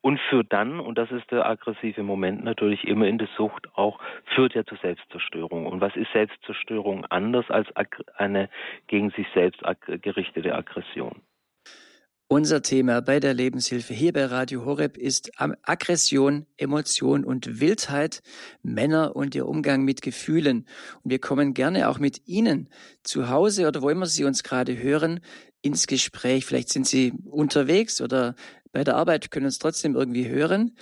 [0.01, 3.99] und führt dann, und das ist der aggressive Moment natürlich immer in der Sucht auch,
[4.35, 5.67] führt ja zur Selbstzerstörung.
[5.67, 7.69] Und was ist Selbstzerstörung anders als
[8.17, 8.49] eine
[8.87, 9.63] gegen sich selbst
[10.03, 11.23] gerichtete Aggression?
[12.29, 18.21] Unser Thema bei der Lebenshilfe hier bei Radio Horeb ist Aggression, Emotion und Wildheit,
[18.63, 20.67] Männer und ihr Umgang mit Gefühlen.
[21.05, 22.69] Und wir kommen gerne auch mit Ihnen
[23.05, 25.21] zu Hause oder wo immer Sie uns gerade hören,
[25.63, 26.45] ins Gespräch.
[26.45, 28.35] Vielleicht sind Sie unterwegs oder
[28.73, 30.77] bei der Arbeit, können uns trotzdem irgendwie hören.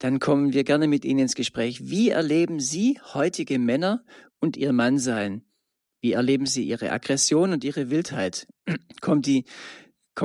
[0.00, 1.88] Dann kommen wir gerne mit Ihnen ins Gespräch.
[1.88, 4.04] Wie erleben Sie heutige Männer
[4.38, 5.46] und ihr Mannsein?
[6.02, 8.46] Wie erleben Sie Ihre Aggression und Ihre Wildheit?
[9.00, 9.46] Kommt die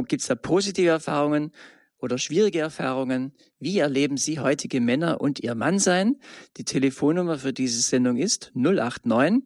[0.03, 1.51] Gibt es da positive Erfahrungen
[1.97, 3.33] oder schwierige Erfahrungen?
[3.59, 6.17] Wie erleben Sie heutige Männer und ihr Mannsein?
[6.57, 9.43] Die Telefonnummer für diese Sendung ist 089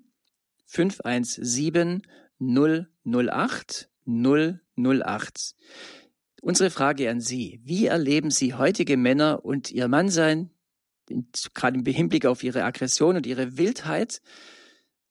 [0.66, 2.02] 517
[2.40, 5.56] 008 008.
[6.42, 7.60] Unsere Frage an Sie.
[7.64, 10.50] Wie erleben Sie heutige Männer und ihr Mannsein,
[11.54, 14.22] gerade im Hinblick auf ihre Aggression und ihre Wildheit?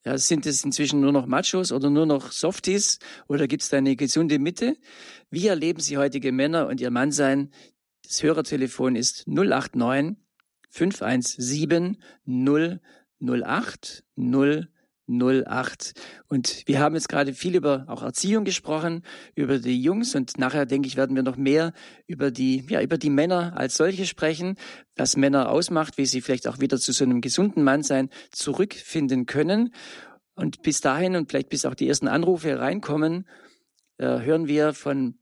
[0.08, 3.76] Ja, sind es inzwischen nur noch Machos oder nur noch Softies oder gibt es da
[3.76, 4.78] eine gesunde Mitte?
[5.28, 7.50] Wie erleben Sie heutige Männer und ihr Mannsein?
[8.04, 10.16] Das Hörertelefon ist 089
[10.70, 12.80] 517 008
[14.16, 14.72] 008.
[16.28, 19.02] Und wir haben jetzt gerade viel über auch Erziehung gesprochen,
[19.34, 21.72] über die Jungs und nachher denke ich, werden wir noch mehr
[22.06, 24.56] über die, ja, über die Männer als solche sprechen,
[24.96, 29.74] was Männer ausmacht, wie sie vielleicht auch wieder zu so einem gesunden Mannsein zurückfinden können.
[30.34, 33.26] Und bis dahin und vielleicht bis auch die ersten Anrufe reinkommen,
[33.96, 35.18] äh, hören wir von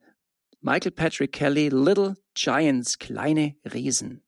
[0.60, 4.25] Michael Patrick Kelly Little Giants, kleine Riesen.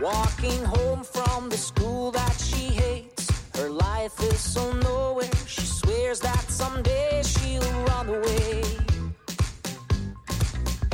[0.00, 3.28] Walking home from the school that she hates.
[3.54, 5.28] Her life is so nowhere.
[5.46, 8.62] She swears that someday she'll run away.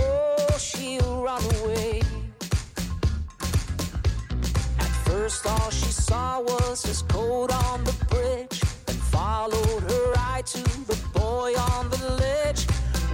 [0.01, 2.03] Oh, she'll run away.
[4.81, 10.43] At first, all she saw was his coat on the bridge, and followed her eye
[10.47, 12.65] to the boy on the ledge.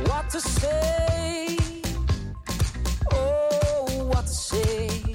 [0.09, 1.59] What to say?
[3.13, 5.12] Oh, what to say?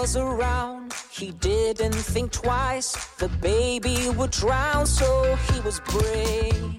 [0.00, 0.94] Was around.
[1.10, 6.69] He didn't think twice, the baby would drown, so he was brave.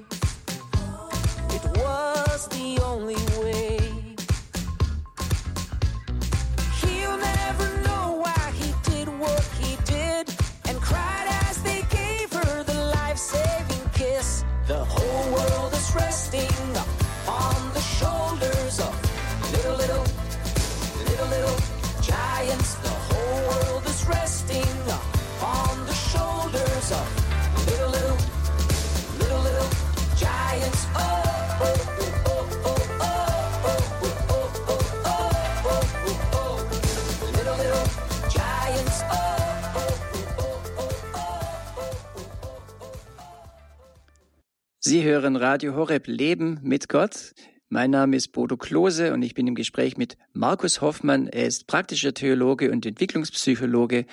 [45.21, 47.35] Hören Radio Horeb Leben mit Gott.
[47.69, 51.27] Mein Name ist Bodo Klose und ich bin im Gespräch mit Markus Hoffmann.
[51.27, 54.07] Er ist praktischer Theologe und Entwicklungspsychologe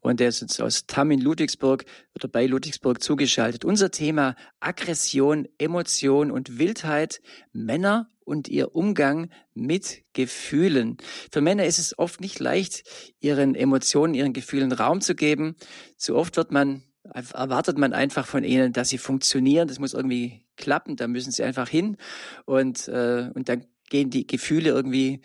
[0.00, 3.64] und er ist jetzt aus Tamm in Ludwigsburg oder bei Ludwigsburg zugeschaltet.
[3.64, 7.22] Unser Thema Aggression, Emotion und Wildheit,
[7.54, 10.98] Männer und ihr Umgang mit Gefühlen.
[11.32, 12.82] Für Männer ist es oft nicht leicht,
[13.18, 15.56] ihren Emotionen, ihren Gefühlen Raum zu geben.
[15.96, 19.68] Zu oft wird man erwartet man einfach von ihnen, dass sie funktionieren.
[19.68, 20.96] Das muss irgendwie klappen.
[20.96, 21.96] Da müssen sie einfach hin
[22.44, 25.20] und äh, und dann gehen die Gefühle irgendwie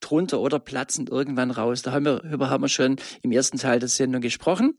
[0.00, 1.82] drunter oder platzen irgendwann raus.
[1.82, 4.74] Da haben wir, darüber haben wir schon im ersten Teil der Sendung gesprochen.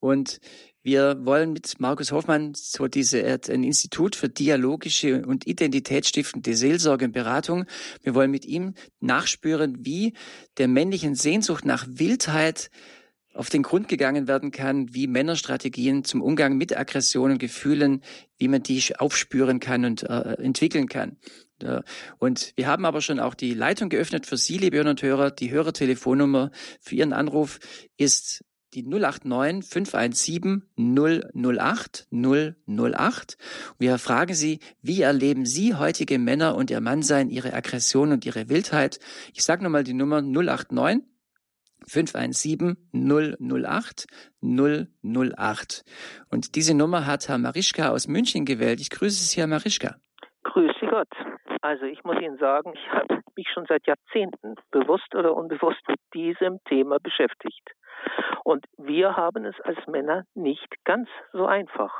[0.00, 0.40] Und
[0.84, 7.12] wir wollen mit Markus Hoffmann so diese, ein Institut für dialogische und identitätsstiftende Seelsorge und
[7.12, 7.66] Beratung.
[8.02, 10.14] Wir wollen mit ihm nachspüren, wie
[10.58, 12.70] der männlichen Sehnsucht nach Wildheit
[13.34, 18.02] auf den Grund gegangen werden kann, wie Männerstrategien zum Umgang mit Aggressionen, Gefühlen,
[18.38, 21.16] wie man die aufspüren kann und äh, entwickeln kann.
[22.18, 25.30] Und wir haben aber schon auch die Leitung geöffnet für Sie, liebe Hörer und Hörer.
[25.30, 27.60] Die Hörertelefonnummer für Ihren Anruf
[27.96, 33.36] ist die 089 517 008 008.
[33.78, 38.48] Wir fragen Sie, wie erleben Sie heutige Männer und Ihr Mannsein, Ihre Aggression und Ihre
[38.48, 38.98] Wildheit?
[39.34, 41.02] Ich sage nochmal die Nummer 089
[41.86, 44.06] 517 008
[44.40, 45.84] 008.
[46.30, 48.80] Und diese Nummer hat Herr Marischka aus München gewählt.
[48.80, 49.96] Ich grüße Sie, Herr Marischka.
[50.44, 51.08] Grüße Gott.
[51.62, 56.00] Also ich muss Ihnen sagen, ich habe mich schon seit Jahrzehnten bewusst oder unbewusst mit
[56.12, 57.70] diesem Thema beschäftigt.
[58.44, 61.92] Und wir haben es als Männer nicht ganz so einfach.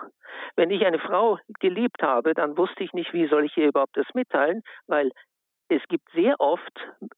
[0.57, 3.97] Wenn ich eine Frau geliebt habe, dann wusste ich nicht, wie soll ich ihr überhaupt
[3.97, 5.11] das mitteilen, weil
[5.75, 6.73] es gibt sehr oft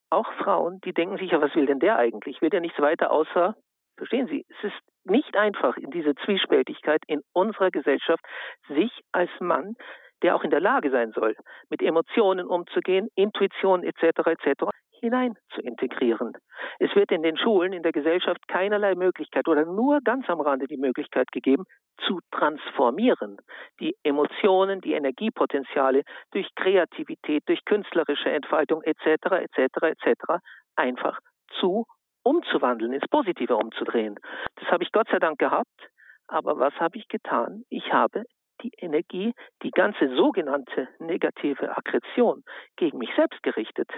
[0.09, 2.41] auch Frauen, die denken sich, ja, was will denn der eigentlich?
[2.41, 3.55] Will der nichts weiter außer,
[3.97, 8.23] verstehen Sie, es ist nicht einfach in diese Zwiespältigkeit in unserer Gesellschaft,
[8.67, 9.75] sich als Mann,
[10.23, 11.35] der auch in der Lage sein soll,
[11.69, 14.19] mit Emotionen umzugehen, Intuition etc.
[14.25, 14.65] etc
[14.99, 16.33] hinein zu integrieren.
[16.79, 20.67] Es wird in den Schulen, in der Gesellschaft keinerlei Möglichkeit oder nur ganz am Rande
[20.67, 21.65] die Möglichkeit gegeben,
[22.05, 23.37] zu transformieren.
[23.79, 29.45] Die Emotionen, die Energiepotenziale durch Kreativität, durch künstlerische Entfaltung etc.
[29.55, 29.83] etc.
[29.83, 30.41] etc.
[30.75, 31.19] einfach
[31.59, 31.85] zu
[32.23, 34.15] umzuwandeln, ins Positive umzudrehen.
[34.55, 35.89] Das habe ich Gott sei Dank gehabt.
[36.27, 37.63] Aber was habe ich getan?
[37.69, 38.23] Ich habe
[38.61, 39.33] die Energie,
[39.63, 42.43] die ganze sogenannte negative Aggression
[42.77, 43.89] gegen mich selbst gerichtet.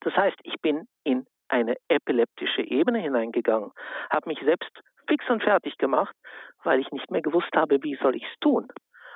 [0.00, 3.72] Das heißt, ich bin in eine epileptische Ebene hineingegangen,
[4.10, 4.70] habe mich selbst
[5.08, 6.14] fix und fertig gemacht,
[6.62, 8.68] weil ich nicht mehr gewusst habe, wie soll ich es tun.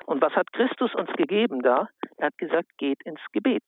[0.06, 1.88] Und was hat Christus uns gegeben da?
[2.18, 3.62] Er hat gesagt, geht ins Gebet.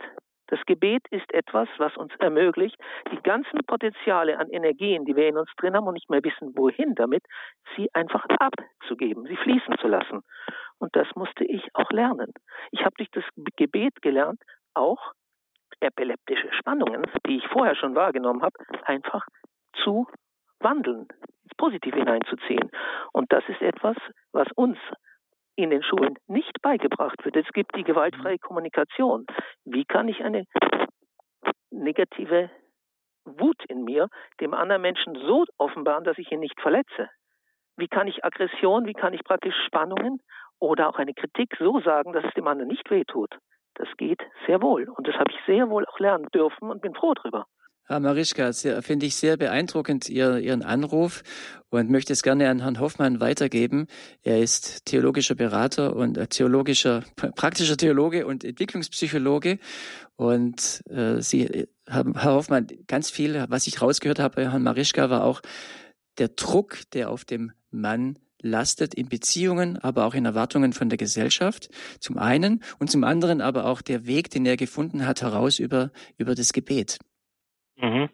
[0.49, 2.77] Das Gebet ist etwas, was uns ermöglicht,
[3.11, 6.57] die ganzen Potenziale an Energien, die wir in uns drin haben und nicht mehr wissen,
[6.57, 7.25] wohin damit,
[7.75, 10.23] sie einfach abzugeben, sie fließen zu lassen.
[10.79, 12.33] Und das musste ich auch lernen.
[12.71, 13.25] Ich habe durch das
[13.57, 14.41] Gebet gelernt,
[14.75, 15.13] auch
[15.81, 19.27] epileptische Spannungen, die ich vorher schon wahrgenommen habe, einfach
[19.83, 20.07] zu
[20.61, 21.07] wandeln,
[21.45, 22.71] ins Positive hineinzuziehen.
[23.13, 23.97] Und das ist etwas,
[24.33, 24.79] was uns
[25.57, 27.37] in den Schulen nicht beigebracht wird.
[27.37, 29.27] Es gibt die gewaltfreie Kommunikation.
[29.65, 30.45] Wie kann ich eine
[31.71, 32.51] negative
[33.25, 34.09] Wut in mir
[34.41, 37.09] dem anderen Menschen so offenbaren, dass ich ihn nicht verletze?
[37.77, 40.21] Wie kann ich Aggression, wie kann ich praktisch Spannungen
[40.59, 43.37] oder auch eine Kritik so sagen, dass es dem anderen nicht wehtut?
[43.77, 44.89] Das geht sehr wohl.
[44.89, 47.47] Und das habe ich sehr wohl auch lernen dürfen und bin froh drüber.
[47.89, 51.23] Herr Marischka, finde ich sehr beeindruckend Ihr, Ihren Anruf
[51.69, 53.87] und möchte es gerne an Herrn Hoffmann weitergeben.
[54.25, 59.61] Er ist theologischer Berater und äh, theologischer, praktischer Theologe und Entwicklungspsychologe.
[60.17, 65.09] Und äh, Sie, Herr, Herr Hoffmann, ganz viel, was ich rausgehört habe bei Herrn Marischka,
[65.09, 65.41] war auch
[66.19, 70.99] der Druck, der auf dem Mann lastet in Beziehungen, aber auch in Erwartungen von der
[70.99, 71.69] Gesellschaft,
[72.01, 75.91] zum einen, und zum anderen aber auch der Weg, den er gefunden hat, heraus über,
[76.17, 76.99] über das Gebet.
[77.77, 78.09] Mhm.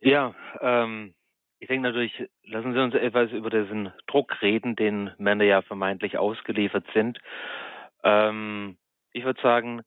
[0.00, 1.14] Ja, ähm,
[1.58, 2.12] ich denke natürlich,
[2.44, 7.18] lassen Sie uns etwas über diesen Druck reden, den Männer ja vermeintlich ausgeliefert sind.
[8.04, 8.78] Ähm,
[9.12, 9.82] ich würde sagen,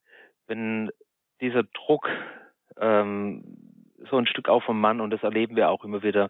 [0.48, 0.92] wenn
[1.40, 2.10] dieser Druck
[2.78, 3.71] ähm,
[4.10, 6.30] so ein Stück auch vom Mann und das erleben wir auch immer wieder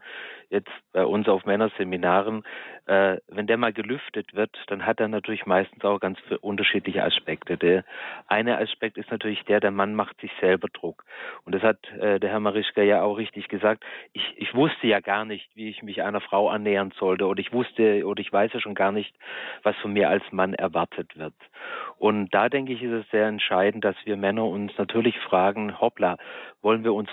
[0.49, 2.43] jetzt bei uns auf Männerseminaren.
[2.85, 7.57] Äh, wenn der mal gelüftet wird, dann hat er natürlich meistens auch ganz unterschiedliche Aspekte.
[7.57, 7.85] Der
[8.27, 11.05] eine Aspekt ist natürlich der, der Mann macht sich selber Druck.
[11.45, 13.83] Und das hat äh, der Herr Marischka ja auch richtig gesagt.
[14.13, 17.53] Ich, ich wusste ja gar nicht, wie ich mich einer Frau annähern sollte oder ich
[17.53, 19.15] wusste oder ich weiß ja schon gar nicht,
[19.63, 21.33] was von mir als Mann erwartet wird.
[21.97, 26.17] Und da denke ich, ist es sehr entscheidend, dass wir Männer uns natürlich fragen, hoppla,
[26.61, 27.09] wollen wir uns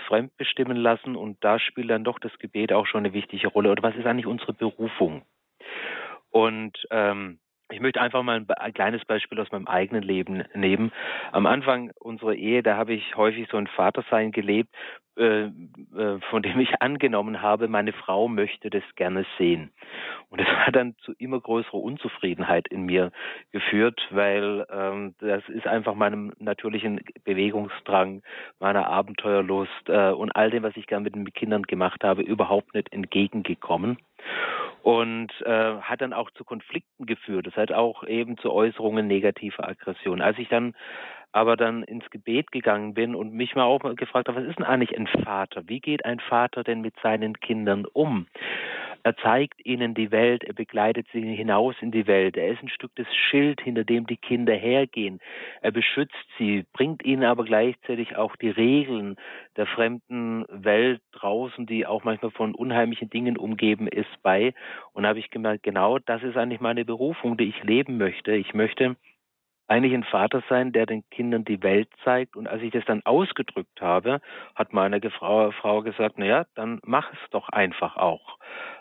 [0.49, 1.16] fremdbestimmen lassen?
[1.16, 3.70] Und da spielt dann doch das Gebet auch schon eine wichtige Rolle.
[3.70, 5.22] Oder was ist eigentlich unsere Berufung?
[6.30, 7.38] Und ähm,
[7.70, 10.90] Ich möchte einfach mal ein, ein, kleines Beispiel aus meinem eigenen Leben nehmen.
[11.32, 14.74] Am Anfang unserer Ehe, da habe ich häufig so ein Vatersein gelebt,
[15.18, 19.72] von dem ich angenommen habe, meine Frau möchte das gerne sehen.
[20.30, 23.10] Und das hat dann zu immer größerer Unzufriedenheit in mir
[23.50, 28.22] geführt, weil ähm, das ist einfach meinem natürlichen Bewegungsdrang,
[28.60, 32.74] meiner Abenteuerlust äh, und all dem, was ich gerne mit den Kindern gemacht habe, überhaupt
[32.74, 33.98] nicht entgegengekommen
[34.82, 37.46] und äh, hat dann auch zu Konflikten geführt.
[37.46, 40.20] Das hat auch eben zu Äußerungen negativer Aggression.
[40.20, 40.74] Als ich dann
[41.33, 44.59] aber dann ins Gebet gegangen bin und mich mal auch mal gefragt habe, was ist
[44.59, 45.62] denn eigentlich ein Vater?
[45.66, 48.26] Wie geht ein Vater denn mit seinen Kindern um?
[49.05, 52.37] Er zeigt ihnen die Welt, er begleitet sie hinaus in die Welt.
[52.37, 55.20] Er ist ein Stück des Schild, hinter dem die Kinder hergehen.
[55.62, 59.16] Er beschützt sie, bringt ihnen aber gleichzeitig auch die Regeln
[59.57, 64.53] der fremden Welt draußen, die auch manchmal von unheimlichen Dingen umgeben ist, bei.
[64.93, 68.33] Und da habe ich gemerkt, genau das ist eigentlich meine Berufung, die ich leben möchte.
[68.33, 68.97] Ich möchte
[69.68, 72.36] eigentlich ein Vater sein, der den Kindern die Welt zeigt.
[72.36, 74.20] Und als ich das dann ausgedrückt habe,
[74.54, 78.38] hat meine Frau, Frau gesagt, na ja, dann mach es doch einfach auch.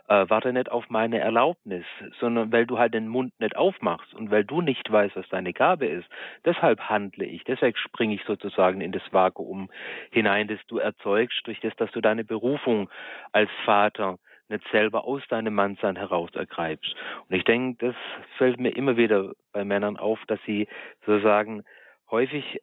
[0.07, 1.85] Äh, warte nicht auf meine Erlaubnis,
[2.21, 5.51] sondern weil du halt den Mund nicht aufmachst und weil du nicht weißt, was deine
[5.51, 6.07] Gabe ist.
[6.45, 9.69] Deshalb handle ich, deshalb springe ich sozusagen in das Vakuum
[10.11, 12.89] hinein, das du erzeugst, durch das, dass du deine Berufung
[13.33, 14.17] als Vater
[14.50, 16.95] nicht selber aus deinem Mannsein heraus ergreifst.
[17.28, 17.95] Und ich denke, das
[18.38, 20.68] fällt mir immer wieder bei Männern auf, dass sie
[21.06, 21.64] sozusagen
[22.10, 22.62] häufig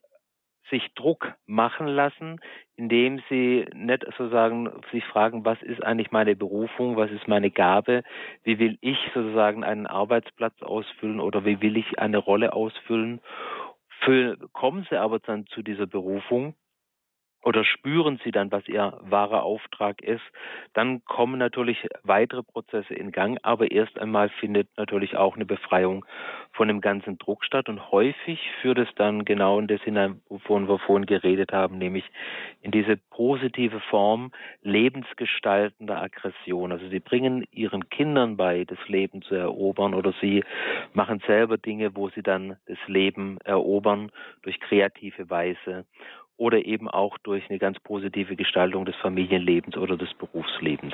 [0.69, 2.39] sich Druck machen lassen,
[2.75, 8.03] indem sie nicht sozusagen sich fragen, was ist eigentlich meine Berufung, was ist meine Gabe,
[8.43, 13.21] wie will ich sozusagen einen Arbeitsplatz ausfüllen oder wie will ich eine Rolle ausfüllen.
[14.01, 16.55] Für, kommen sie aber dann zu dieser Berufung
[17.45, 20.23] oder spüren sie dann, was ihr wahrer Auftrag ist,
[20.73, 26.05] dann kommen natürlich weitere Prozesse in Gang, aber erst einmal findet natürlich auch eine Befreiung
[26.53, 27.69] von dem ganzen Druck statt.
[27.69, 32.05] Und häufig führt es dann genau in das hinein, wovon wir vorhin geredet haben, nämlich
[32.61, 34.31] in diese positive Form
[34.63, 36.71] lebensgestaltender Aggression.
[36.71, 40.43] Also sie bringen ihren Kindern bei, das Leben zu erobern oder sie
[40.93, 45.85] machen selber Dinge, wo sie dann das Leben erobern durch kreative Weise
[46.37, 50.93] oder eben auch durch eine ganz positive Gestaltung des Familienlebens oder des Berufslebens.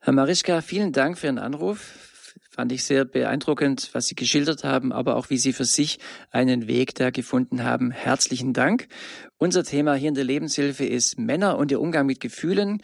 [0.00, 2.12] Herr Marischka, vielen Dank für Ihren Anruf.
[2.50, 5.98] Fand ich sehr beeindruckend, was Sie geschildert haben, aber auch wie Sie für sich
[6.30, 7.90] einen Weg da gefunden haben.
[7.90, 8.88] Herzlichen Dank.
[9.36, 12.80] Unser Thema hier in der Lebenshilfe ist Männer und der Umgang mit Gefühlen,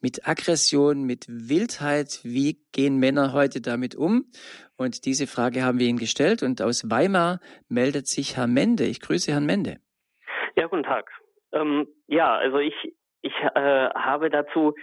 [0.00, 2.20] mit Aggression, mit Wildheit.
[2.24, 4.24] Wie gehen Männer heute damit um?
[4.76, 8.86] Und diese Frage haben wir Ihnen gestellt und aus Weimar meldet sich Herr Mende.
[8.86, 9.78] Ich grüße Herrn Mende.
[10.56, 11.10] Ja, guten Tag.
[11.52, 12.74] Ähm, ja, also ich,
[13.22, 14.74] ich äh, habe dazu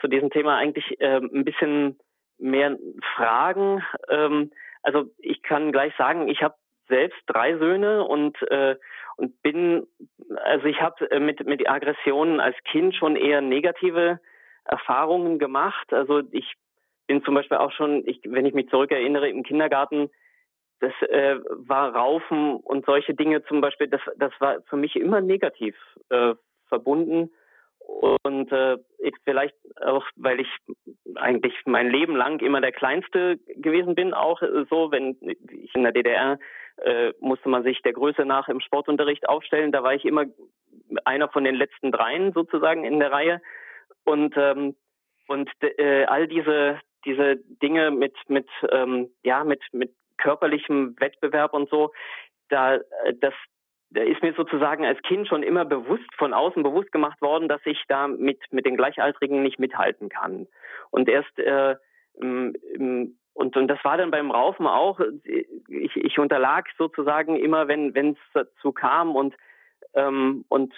[0.00, 1.98] zu diesem Thema eigentlich äh, ein bisschen
[2.38, 2.76] mehr
[3.14, 3.82] Fragen.
[4.08, 4.50] Ähm,
[4.82, 6.56] also ich kann gleich sagen, ich habe
[6.88, 8.76] selbst drei Söhne und äh,
[9.16, 9.86] und bin
[10.44, 14.20] also ich habe äh, mit mit Aggressionen als Kind schon eher negative
[14.64, 15.92] Erfahrungen gemacht.
[15.92, 16.52] Also ich
[17.06, 20.10] bin zum Beispiel auch schon, ich, wenn ich mich zurückerinnere, im Kindergarten
[20.84, 25.20] das äh, war Raufen und solche Dinge zum Beispiel, das, das war für mich immer
[25.20, 25.74] negativ
[26.10, 26.34] äh,
[26.68, 27.30] verbunden.
[27.78, 30.48] Und äh, ich vielleicht auch, weil ich
[31.16, 35.92] eigentlich mein Leben lang immer der Kleinste gewesen bin, auch so, wenn ich in der
[35.92, 36.38] DDR
[36.78, 39.70] äh, musste man sich der Größe nach im Sportunterricht aufstellen.
[39.70, 40.24] Da war ich immer
[41.04, 43.40] einer von den letzten dreien sozusagen in der Reihe.
[44.04, 44.74] Und ähm,
[45.28, 51.68] und äh, all diese diese Dinge mit mit ähm, ja mit mit körperlichem Wettbewerb und
[51.70, 51.92] so,
[52.48, 52.80] da äh,
[53.20, 53.34] das
[53.90, 57.60] da ist mir sozusagen als Kind schon immer bewusst von außen bewusst gemacht worden, dass
[57.64, 60.48] ich da mit mit den Gleichaltrigen nicht mithalten kann.
[60.90, 61.76] Und erst äh,
[63.34, 65.00] und, und das war dann beim Raufen auch,
[65.68, 69.34] ich, ich unterlag sozusagen immer, wenn wenn es dazu kam und
[69.94, 70.72] ähm, und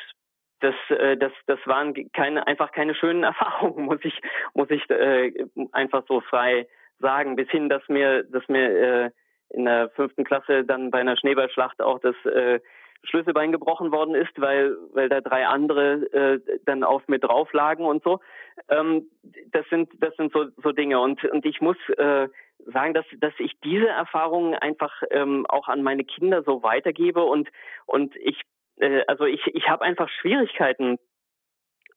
[0.61, 4.20] das äh, das das waren keine einfach keine schönen Erfahrungen, muss ich
[4.55, 5.32] muss ich äh,
[5.72, 6.66] einfach so frei
[6.99, 9.11] sagen, bis hin, dass mir dass mir äh,
[9.51, 12.61] in der fünften Klasse dann bei einer Schneeballschlacht auch das äh,
[13.05, 17.84] Schlüsselbein gebrochen worden ist, weil weil da drei andere äh, dann auf mir drauf lagen
[17.84, 18.20] und so.
[18.68, 19.09] Ähm,
[19.53, 22.28] das sind das sind so so Dinge und und ich muss äh,
[22.66, 27.49] sagen, dass dass ich diese Erfahrungen einfach ähm, auch an meine Kinder so weitergebe und
[27.86, 28.40] und ich
[28.78, 30.99] äh, also ich ich habe einfach Schwierigkeiten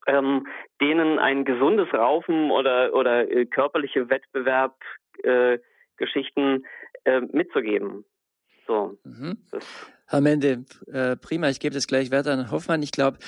[0.06, 0.46] ähm,
[0.80, 4.76] denen ein gesundes Raufen oder oder äh, körperliche Wettbewerb
[5.22, 5.58] äh,
[5.96, 6.64] Geschichten
[7.04, 8.04] äh, mitzugeben.
[8.66, 8.98] So.
[9.04, 9.38] Mhm.
[10.06, 12.82] Herr Mende, äh, prima, ich gebe das gleich weiter an Hoffmann.
[12.82, 13.18] Ich glaube,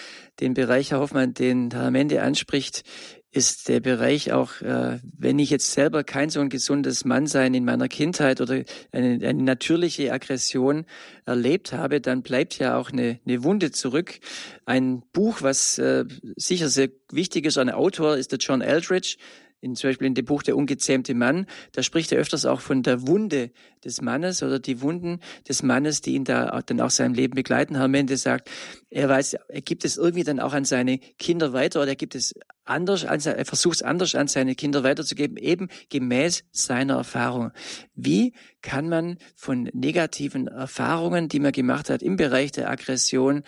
[0.41, 2.83] den Bereich, Herr Hoffmann, den Herr Mende anspricht,
[3.31, 7.65] ist der Bereich auch, äh, wenn ich jetzt selber kein so ein gesundes Mannsein in
[7.65, 10.85] meiner Kindheit oder eine, eine natürliche Aggression
[11.25, 14.21] erlebt habe, dann bleibt ja auch eine, eine Wunde zurück.
[14.67, 16.05] Ein Buch, was äh,
[16.37, 19.17] sicher sehr wichtig ist, ein Autor ist der John Eldridge,
[19.63, 22.83] in, zum Beispiel in dem Buch Der ungezähmte Mann, da spricht er öfters auch von
[22.83, 23.51] der Wunde
[23.85, 27.77] des Mannes oder die Wunden des Mannes, die ihn da dann auch sein Leben begleiten.
[27.77, 28.51] Herr Mendes sagt,
[28.91, 32.15] er weiß, er gibt es irgendwie dann auch an seine Kinder weiter oder er gibt
[32.15, 32.35] es
[32.65, 37.53] anders, er versucht es anders an seine Kinder weiterzugeben, eben gemäß seiner Erfahrung.
[37.95, 43.43] Wie kann man von negativen Erfahrungen, die man gemacht hat im Bereich der Aggression,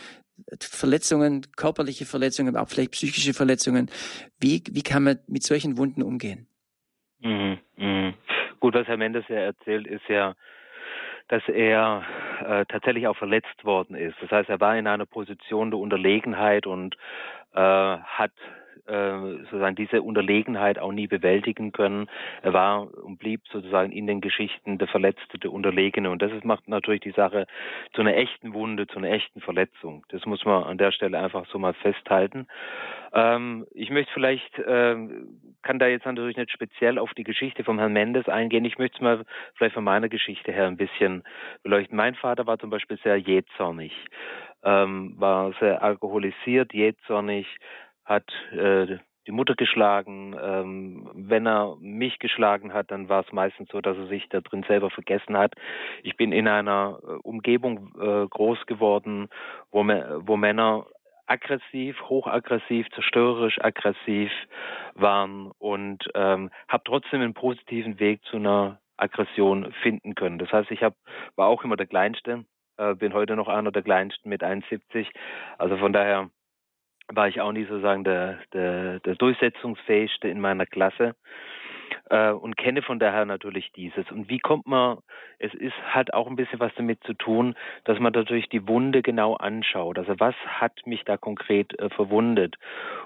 [0.60, 3.90] Verletzungen, körperliche Verletzungen, auch vielleicht psychische Verletzungen.
[4.40, 6.46] Wie, wie kann man mit solchen Wunden umgehen?
[7.20, 8.14] Mhm, mh.
[8.60, 10.34] Gut, was Herr Mendes ja erzählt, ist ja,
[11.28, 12.02] dass er
[12.40, 14.16] äh, tatsächlich auch verletzt worden ist.
[14.20, 16.96] Das heißt, er war in einer Position der Unterlegenheit und
[17.52, 18.32] äh, hat
[18.86, 22.08] äh, sozusagen diese Unterlegenheit auch nie bewältigen können.
[22.42, 26.10] Er war und blieb sozusagen in den Geschichten der Verletzte, der Unterlegene.
[26.10, 27.46] Und das macht natürlich die Sache
[27.92, 30.04] zu einer echten Wunde, zu einer echten Verletzung.
[30.08, 32.46] Das muss man an der Stelle einfach so mal festhalten.
[33.12, 34.96] Ähm, ich möchte vielleicht, äh,
[35.62, 38.64] kann da jetzt natürlich nicht speziell auf die Geschichte vom Herrn Mendes eingehen.
[38.64, 41.22] Ich möchte es mal vielleicht von meiner Geschichte her ein bisschen
[41.62, 41.96] beleuchten.
[41.96, 43.92] Mein Vater war zum Beispiel sehr jähzornig,
[44.64, 47.46] ähm, war sehr alkoholisiert, jähzornig,
[48.04, 50.36] hat äh, die Mutter geschlagen.
[50.40, 54.40] Ähm, wenn er mich geschlagen hat, dann war es meistens so, dass er sich da
[54.40, 55.54] drin selber vergessen hat.
[56.02, 59.28] Ich bin in einer äh, Umgebung äh, groß geworden,
[59.70, 60.86] wo, wo Männer
[61.26, 64.30] aggressiv, hochaggressiv, zerstörerisch aggressiv
[64.94, 70.38] waren und ähm, habe trotzdem einen positiven Weg zu einer Aggression finden können.
[70.38, 70.94] Das heißt, ich hab,
[71.34, 72.44] war auch immer der Kleinste,
[72.76, 75.10] äh, bin heute noch einer der Kleinsten mit 71.
[75.58, 76.30] Also von daher
[77.08, 81.14] war ich auch nicht sozusagen der, der, der durchsetzungsfähigste in meiner Klasse
[82.10, 84.10] äh, und kenne von daher natürlich dieses.
[84.10, 84.98] Und wie kommt man,
[85.38, 89.02] es ist, hat auch ein bisschen was damit zu tun, dass man natürlich die Wunde
[89.02, 89.98] genau anschaut.
[89.98, 92.56] Also was hat mich da konkret äh, verwundet?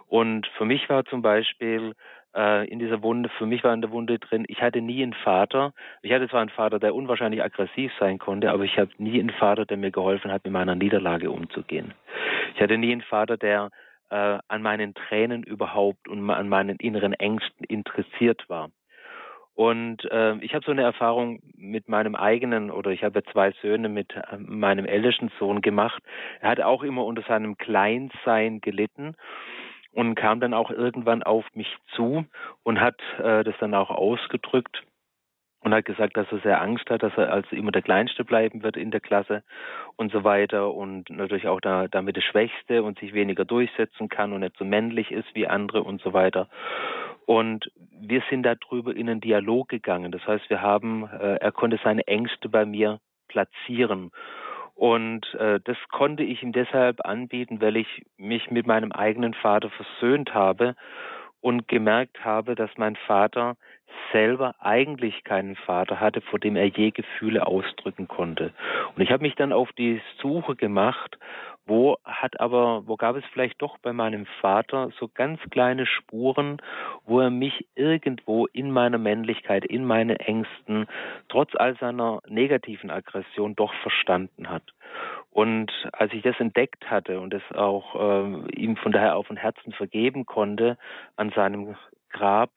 [0.07, 1.95] Und für mich war zum Beispiel
[2.35, 5.15] äh, in dieser Wunde, für mich war in der Wunde drin, ich hatte nie einen
[5.15, 5.73] Vater.
[6.03, 9.31] Ich hatte zwar einen Vater, der unwahrscheinlich aggressiv sein konnte, aber ich habe nie einen
[9.31, 11.95] Vater, der mir geholfen hat, mit meiner Niederlage umzugehen.
[12.55, 13.71] Ich hatte nie einen Vater, der
[14.11, 18.71] äh, an meinen Tränen überhaupt und an meinen inneren Ängsten interessiert war.
[19.55, 23.89] Und äh, ich habe so eine Erfahrung mit meinem eigenen, oder ich habe zwei Söhne
[23.89, 26.01] mit äh, meinem ältesten Sohn gemacht.
[26.41, 29.17] Er hat auch immer unter seinem Kleinsein gelitten
[29.91, 32.25] und kam dann auch irgendwann auf mich zu
[32.63, 34.85] und hat äh, das dann auch ausgedrückt
[35.61, 38.63] und hat gesagt, dass er sehr Angst hat, dass er also immer der Kleinste bleiben
[38.63, 39.43] wird in der Klasse
[39.97, 44.33] und so weiter und natürlich auch da, damit der Schwächste und sich weniger durchsetzen kann
[44.33, 46.49] und nicht so männlich ist wie andere und so weiter.
[47.27, 50.13] Und wir sind darüber in einen Dialog gegangen.
[50.13, 54.13] Das heißt, wir haben, äh, er konnte seine Ängste bei mir platzieren.
[54.75, 59.71] Und äh, das konnte ich ihm deshalb anbieten, weil ich mich mit meinem eigenen Vater
[59.71, 60.77] versöhnt habe
[61.41, 63.57] und gemerkt habe, dass mein Vater
[64.13, 68.53] selber eigentlich keinen Vater hatte, vor dem er je Gefühle ausdrücken konnte.
[68.95, 71.19] Und ich habe mich dann auf die Suche gemacht,
[71.69, 76.63] wo hat aber, wo gab es vielleicht doch bei meinem Vater so ganz kleine Spuren,
[77.05, 80.87] wo er mich irgendwo in meiner Männlichkeit, in meinen Ängsten,
[81.29, 84.63] trotz all seiner negativen Aggression doch verstanden hat.
[85.31, 89.37] Und als ich das entdeckt hatte und es auch äh, ihm von daher auf dem
[89.37, 90.79] Herzen vergeben konnte
[91.17, 91.77] an seinem
[92.11, 92.51] Grab,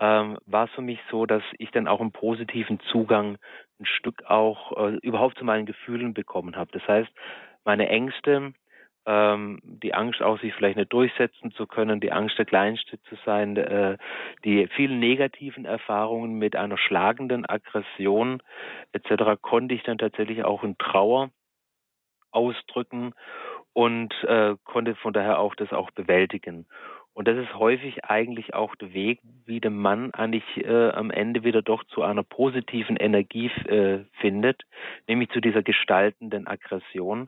[0.00, 3.38] ähm, war es für mich so, dass ich dann auch einen positiven Zugang
[3.80, 6.70] ein Stück auch äh, überhaupt zu meinen Gefühlen bekommen habe.
[6.72, 7.10] Das heißt,
[7.64, 8.52] meine Ängste,
[9.06, 13.16] ähm, die Angst auch, sich vielleicht nicht durchsetzen zu können, die Angst, der Kleinste zu
[13.24, 13.96] sein, äh,
[14.44, 18.42] die vielen negativen Erfahrungen mit einer schlagenden Aggression
[18.92, 19.40] etc.
[19.40, 21.30] konnte ich dann tatsächlich auch in Trauer
[22.30, 23.14] ausdrücken
[23.72, 26.66] und äh, konnte von daher auch das auch bewältigen.
[27.18, 31.42] Und das ist häufig eigentlich auch der Weg, wie der Mann eigentlich äh, am Ende
[31.42, 34.62] wieder doch zu einer positiven Energie äh, findet,
[35.08, 37.26] nämlich zu dieser gestaltenden Aggression,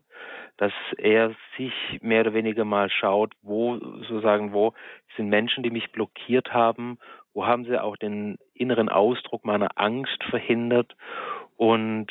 [0.59, 1.73] dass er sich
[2.03, 4.75] mehr oder weniger mal schaut, wo sozusagen, wo
[5.17, 6.97] sind Menschen, die mich blockiert haben,
[7.35, 10.95] wo haben sie auch den inneren Ausdruck meiner Angst verhindert
[11.61, 12.07] und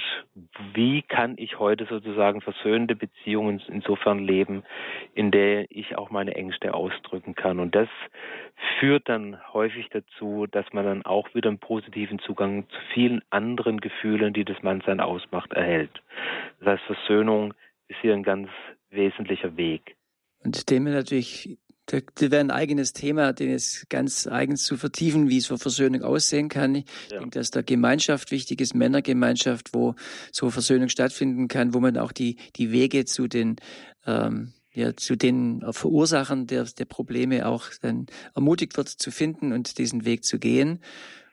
[0.75, 4.61] wie kann ich heute sozusagen versöhnende Beziehungen insofern leben,
[5.15, 7.59] in der ich auch meine Ängste ausdrücken kann.
[7.59, 7.89] Und das
[8.79, 13.81] führt dann häufig dazu, dass man dann auch wieder einen positiven Zugang zu vielen anderen
[13.81, 15.99] Gefühlen, die das Mannsein ausmacht, erhält.
[16.59, 17.55] Das heißt, Versöhnung
[17.87, 18.49] ist hier ein ganz
[18.91, 19.95] wesentlicher Weg.
[20.43, 21.57] Und dem natürlich
[21.89, 26.47] das wäre ein eigenes Thema, den es ganz eigens zu vertiefen, wie so Versöhnung aussehen
[26.47, 26.75] kann.
[26.75, 27.19] Ich ja.
[27.19, 29.95] denke, dass da Gemeinschaft wichtig ist, Männergemeinschaft, wo
[30.31, 33.55] so Versöhnung stattfinden kann, wo man auch die, die Wege zu den,
[34.05, 39.77] ähm, ja, zu den Verursachern der, der Probleme auch dann ermutigt wird zu finden und
[39.79, 40.79] diesen Weg zu gehen.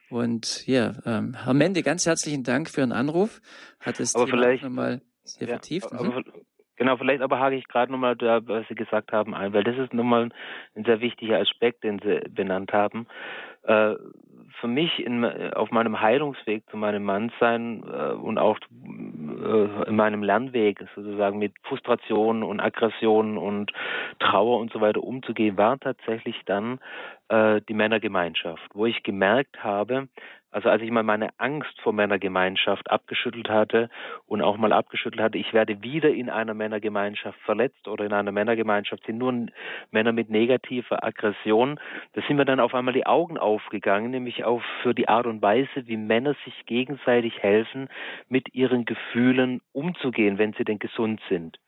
[0.09, 3.41] Und ja, ähm, Herr Mende, ganz herzlichen Dank für Ihren Anruf.
[3.79, 5.91] Hat vielleicht, nochmal sehr ja, vertieft.
[5.91, 6.23] Aber, mhm.
[6.77, 9.77] Genau, vielleicht aber hake ich gerade nochmal da, was Sie gesagt haben, ein, weil das
[9.77, 10.29] ist nochmal
[10.75, 13.07] ein sehr wichtiger Aspekt, den Sie benannt haben.
[13.63, 13.95] Äh,
[14.59, 20.23] für mich in, auf meinem Heilungsweg zu meinem Mannsein äh, und auch äh, in meinem
[20.23, 23.71] Lernweg sozusagen mit Frustration und Aggression und
[24.19, 26.79] Trauer und so weiter umzugehen, war tatsächlich dann
[27.29, 30.07] äh, die Männergemeinschaft, wo ich gemerkt habe,
[30.51, 33.89] also als ich mal meine Angst vor Männergemeinschaft abgeschüttelt hatte
[34.25, 38.31] und auch mal abgeschüttelt hatte, ich werde wieder in einer Männergemeinschaft verletzt oder in einer
[38.31, 39.47] Männergemeinschaft sind nur
[39.91, 41.79] Männer mit negativer Aggression,
[42.13, 45.41] da sind mir dann auf einmal die Augen aufgegangen, nämlich auch für die Art und
[45.41, 47.89] Weise, wie Männer sich gegenseitig helfen,
[48.29, 51.59] mit ihren Gefühlen umzugehen, wenn sie denn gesund sind.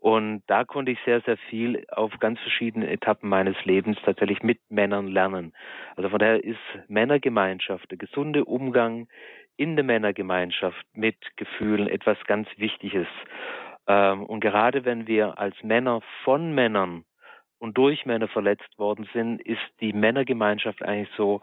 [0.00, 4.58] Und da konnte ich sehr, sehr viel auf ganz verschiedenen Etappen meines Lebens tatsächlich mit
[4.70, 5.52] Männern lernen.
[5.94, 9.08] Also von daher ist Männergemeinschaft, der gesunde Umgang
[9.58, 13.06] in der Männergemeinschaft mit Gefühlen etwas ganz Wichtiges.
[13.86, 17.04] Ähm, und gerade wenn wir als Männer von Männern
[17.60, 21.42] und durch Männer verletzt worden sind, ist die Männergemeinschaft eigentlich so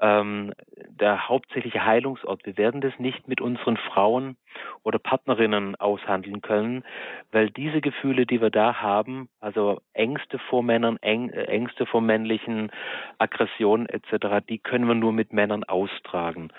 [0.00, 0.52] ähm,
[0.88, 2.44] der hauptsächliche Heilungsort.
[2.44, 4.36] Wir werden das nicht mit unseren Frauen
[4.82, 6.82] oder Partnerinnen aushandeln können,
[7.30, 12.72] weil diese Gefühle, die wir da haben, also Ängste vor Männern, äh, Ängste vor männlichen
[13.18, 16.52] Aggressionen etc., die können wir nur mit Männern austragen.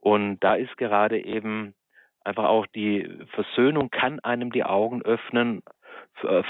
[0.00, 1.74] Und da ist gerade eben
[2.24, 5.62] einfach auch die Versöhnung kann einem die Augen öffnen,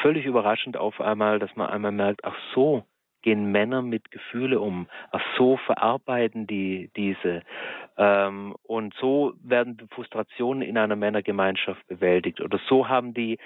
[0.03, 2.85] völlig überraschend auf einmal, dass man einmal merkt, ach so,
[3.23, 4.87] gehen Männer mit Gefühle um.
[5.11, 7.43] Ach so verarbeiten die diese.
[7.97, 12.41] Ähm, und so werden Frustrationen in einer Männergemeinschaft bewältigt.
[12.41, 13.39] Oder so haben die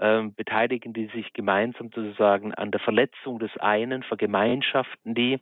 [0.00, 5.40] ähm, Beteiligten, die sich gemeinsam sozusagen an der Verletzung des einen vergemeinschaften, die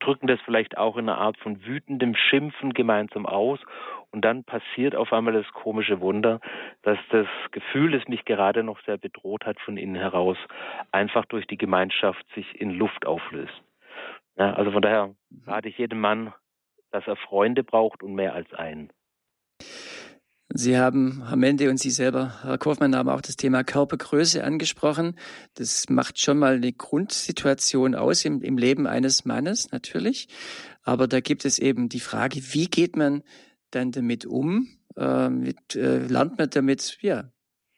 [0.00, 3.60] drücken das vielleicht auch in einer Art von wütendem Schimpfen gemeinsam aus.
[4.12, 6.40] Und dann passiert auf einmal das komische Wunder,
[6.82, 10.38] dass das Gefühl, das mich gerade noch sehr bedroht hat von innen heraus,
[10.90, 13.62] einfach durch die Gemeinschaft sich in Luft auflöst.
[14.38, 15.14] Ja, also von daher
[15.46, 16.32] rate ich jedem Mann,
[16.90, 18.90] dass er Freunde braucht und mehr als einen.
[20.48, 25.18] Sie haben, Herr Mende und Sie selber, Herr Kaufmann, haben auch das Thema Körpergröße angesprochen.
[25.54, 30.28] Das macht schon mal eine Grundsituation aus im, im Leben eines Mannes, natürlich.
[30.82, 33.22] Aber da gibt es eben die Frage, wie geht man
[33.70, 34.68] dann damit um?
[34.96, 37.30] Äh, mit, äh, lernt man damit, ja,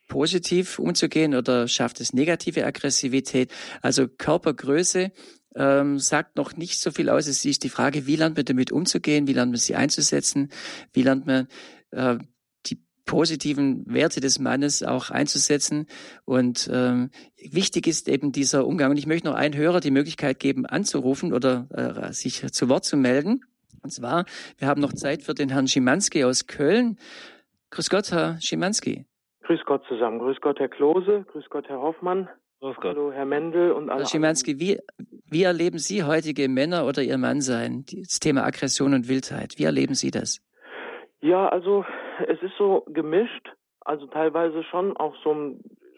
[0.09, 3.53] positiv umzugehen oder schafft es negative Aggressivität?
[3.83, 5.13] Also Körpergröße
[5.55, 7.27] ähm, sagt noch nicht so viel aus.
[7.27, 10.51] Es ist die Frage, wie lernt man damit umzugehen, wie lernt man sie einzusetzen,
[10.93, 11.49] wie lernt man
[11.91, 12.19] äh,
[12.67, 15.87] die positiven Werte des Mannes auch einzusetzen.
[16.25, 18.91] Und ähm, wichtig ist eben dieser Umgang.
[18.91, 22.85] Und ich möchte noch einen Hörer die Möglichkeit geben, anzurufen oder äh, sich zu Wort
[22.85, 23.43] zu melden.
[23.83, 24.25] Und zwar,
[24.59, 26.99] wir haben noch Zeit für den Herrn Schimanski aus Köln.
[27.71, 29.07] Grüß Gott, Herr Schimanski.
[29.43, 30.19] Grüß Gott zusammen.
[30.19, 31.25] Grüß Gott, Herr Klose.
[31.33, 32.29] Grüß Gott, Herr Hoffmann.
[32.61, 32.97] Grüß Gott.
[32.97, 34.01] Hallo, Herr Mendel und alle.
[34.01, 34.79] Herr Schimanski, wie,
[35.31, 37.85] wie erleben Sie heutige Männer oder Ihr Mann sein?
[37.87, 39.55] Das Thema Aggression und Wildheit.
[39.59, 40.41] Wie erleben Sie das?
[41.21, 41.85] Ja, also
[42.27, 43.53] es ist so gemischt.
[43.81, 45.57] Also teilweise schon auch so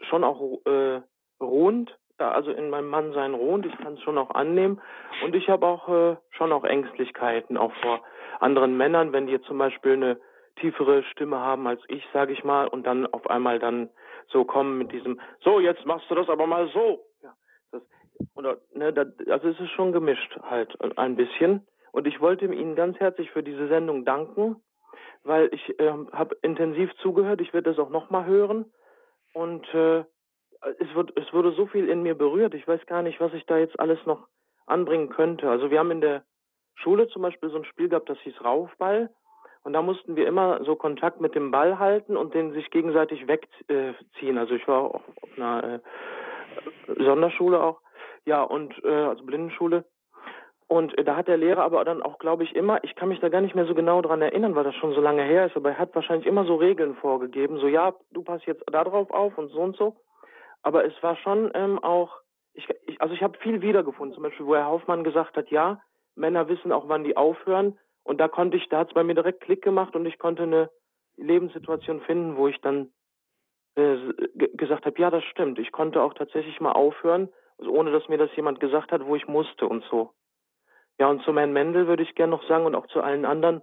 [0.09, 1.01] schon auch äh,
[1.41, 1.97] rund,
[2.28, 3.66] also in meinem Mann sein rund.
[3.66, 4.80] Ich kann es schon auch annehmen.
[5.24, 8.02] Und ich habe auch äh, schon auch Ängstlichkeiten, auch vor
[8.40, 10.20] anderen Männern, wenn die zum Beispiel eine
[10.56, 13.88] tiefere Stimme haben als ich, sage ich mal, und dann auf einmal dann
[14.28, 17.04] so kommen mit diesem, so, jetzt machst du das aber mal so.
[17.22, 17.34] Ja,
[17.72, 17.82] das,
[18.34, 21.66] oder, ne, das, also es ist schon gemischt halt ein bisschen.
[21.92, 24.56] Und ich wollte Ihnen ganz herzlich für diese Sendung danken,
[25.24, 27.40] weil ich äh, habe intensiv zugehört.
[27.40, 28.66] Ich werde das auch nochmal hören.
[29.32, 30.04] Und äh,
[30.78, 32.54] es, wird, es wurde so viel in mir berührt.
[32.54, 34.26] Ich weiß gar nicht, was ich da jetzt alles noch
[34.66, 35.48] anbringen könnte.
[35.48, 36.24] Also wir haben in der
[36.74, 39.11] Schule zum Beispiel so ein Spiel gehabt, das hieß Raufball.
[39.62, 43.26] Und da mussten wir immer so Kontakt mit dem Ball halten und den sich gegenseitig
[43.26, 44.38] wegziehen.
[44.38, 45.02] Also ich war auch auf
[45.36, 45.80] einer äh,
[47.04, 47.80] Sonderschule auch.
[48.24, 49.84] Ja, und äh, also Blindenschule.
[50.66, 53.20] Und äh, da hat der Lehrer aber dann auch, glaube ich, immer, ich kann mich
[53.20, 55.56] da gar nicht mehr so genau dran erinnern, weil das schon so lange her ist,
[55.56, 59.11] aber er hat wahrscheinlich immer so Regeln vorgegeben, so ja, du passt jetzt da drauf
[59.11, 59.96] auf und so und so.
[60.62, 62.20] Aber es war schon ähm, auch,
[62.52, 65.80] ich, ich, also ich habe viel wiedergefunden, zum Beispiel, wo Herr Hoffmann gesagt hat, ja,
[66.14, 69.14] Männer wissen auch, wann die aufhören und da konnte ich, da hat es bei mir
[69.14, 70.70] direkt Klick gemacht und ich konnte eine
[71.16, 72.90] Lebenssituation finden, wo ich dann
[73.76, 73.96] äh,
[74.54, 75.58] gesagt habe, ja, das stimmt.
[75.58, 77.30] Ich konnte auch tatsächlich mal aufhören
[77.61, 80.12] also ohne dass mir das jemand gesagt hat, wo ich musste und so.
[80.98, 83.62] Ja, und zu Herrn Mendel würde ich gerne noch sagen und auch zu allen anderen,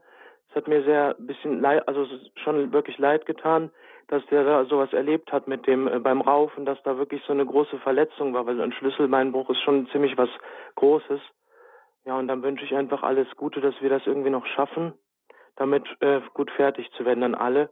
[0.49, 2.07] es hat mir sehr bisschen leid, also
[2.43, 3.71] schon wirklich leid getan,
[4.07, 7.33] dass der da sowas erlebt hat mit dem äh, beim Raufen, dass da wirklich so
[7.33, 10.29] eine große Verletzung war, weil ein Schlüsselbeinbruch ist schon ziemlich was
[10.75, 11.19] Großes.
[12.05, 14.93] Ja, und dann wünsche ich einfach alles Gute, dass wir das irgendwie noch schaffen,
[15.57, 17.69] damit äh, gut fertig zu werden, dann alle.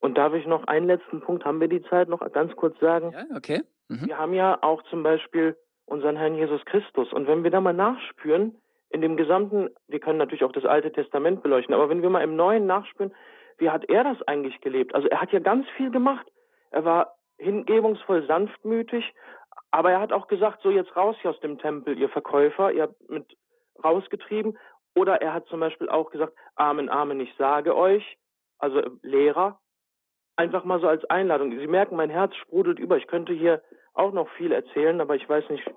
[0.00, 3.12] Und darf ich noch einen letzten Punkt, haben wir die Zeit noch ganz kurz sagen?
[3.12, 3.62] Ja, okay.
[3.88, 4.06] Mhm.
[4.06, 7.12] Wir haben ja auch zum Beispiel unseren Herrn Jesus Christus.
[7.12, 8.56] Und wenn wir da mal nachspüren,
[8.88, 12.22] in dem gesamten, wir können natürlich auch das Alte Testament beleuchten, aber wenn wir mal
[12.22, 13.12] im Neuen nachspüren,
[13.62, 14.92] wie hat er das eigentlich gelebt?
[14.92, 16.26] Also er hat ja ganz viel gemacht.
[16.72, 19.14] Er war hingebungsvoll sanftmütig,
[19.70, 22.82] aber er hat auch gesagt, so jetzt raus hier aus dem Tempel, ihr Verkäufer, ihr
[22.82, 23.24] habt mit
[23.82, 24.58] rausgetrieben.
[24.96, 28.18] Oder er hat zum Beispiel auch gesagt, Amen, Amen, ich sage euch,
[28.58, 29.60] also Lehrer,
[30.34, 31.56] einfach mal so als Einladung.
[31.56, 32.96] Sie merken, mein Herz sprudelt über.
[32.96, 33.62] Ich könnte hier
[33.94, 35.70] auch noch viel erzählen, aber ich weiß nicht,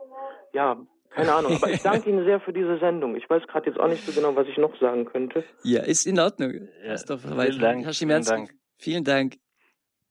[0.54, 0.76] ja,
[1.16, 1.55] keine Ahnung.
[1.55, 3.16] Aber ich danke Ihnen sehr für diese Sendung.
[3.16, 5.43] Ich weiß gerade jetzt auch nicht so genau, was ich noch sagen könnte.
[5.63, 6.68] Ja, ist in Ordnung.
[6.86, 7.86] Ja, vielen Dank.
[7.86, 8.59] Herr Schimanski, vielen Dank.
[8.78, 9.34] Vielen Dank.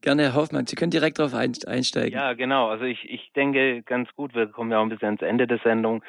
[0.01, 0.67] Gerne, Herr Hoffmann.
[0.67, 2.13] Sie können direkt darauf einsteigen.
[2.13, 2.69] Ja, genau.
[2.69, 5.59] Also ich, ich denke ganz gut, wir kommen ja auch ein bisschen ans Ende der
[5.59, 6.03] Sendung.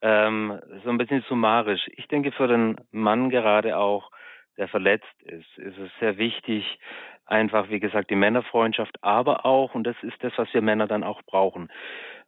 [0.00, 1.88] Ähm, so ein bisschen summarisch.
[1.96, 4.10] Ich denke für den Mann gerade auch,
[4.56, 6.78] der verletzt ist, ist es sehr wichtig,
[7.26, 11.04] einfach, wie gesagt, die Männerfreundschaft, aber auch, und das ist das, was wir Männer dann
[11.04, 11.70] auch brauchen,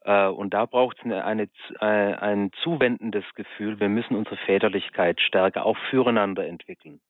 [0.04, 1.48] und da braucht es eine, eine,
[1.80, 3.80] äh, ein zuwendendes Gefühl.
[3.80, 7.00] Wir müssen unsere Väterlichkeit stärker auch füreinander entwickeln.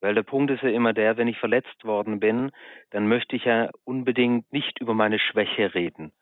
[0.00, 2.52] Weil der Punkt ist ja immer der, wenn ich verletzt worden bin,
[2.90, 6.12] dann möchte ich ja unbedingt nicht über meine Schwäche reden.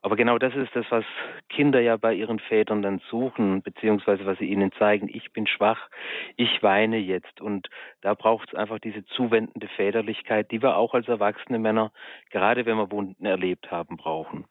[0.00, 1.04] Aber genau das ist das, was
[1.48, 5.08] Kinder ja bei ihren Vätern dann suchen, beziehungsweise was sie ihnen zeigen.
[5.12, 5.90] Ich bin schwach,
[6.36, 7.40] ich weine jetzt.
[7.40, 7.68] Und
[8.00, 11.92] da braucht es einfach diese zuwendende Väterlichkeit, die wir auch als erwachsene Männer,
[12.30, 14.46] gerade wenn wir Wunden erlebt haben, brauchen.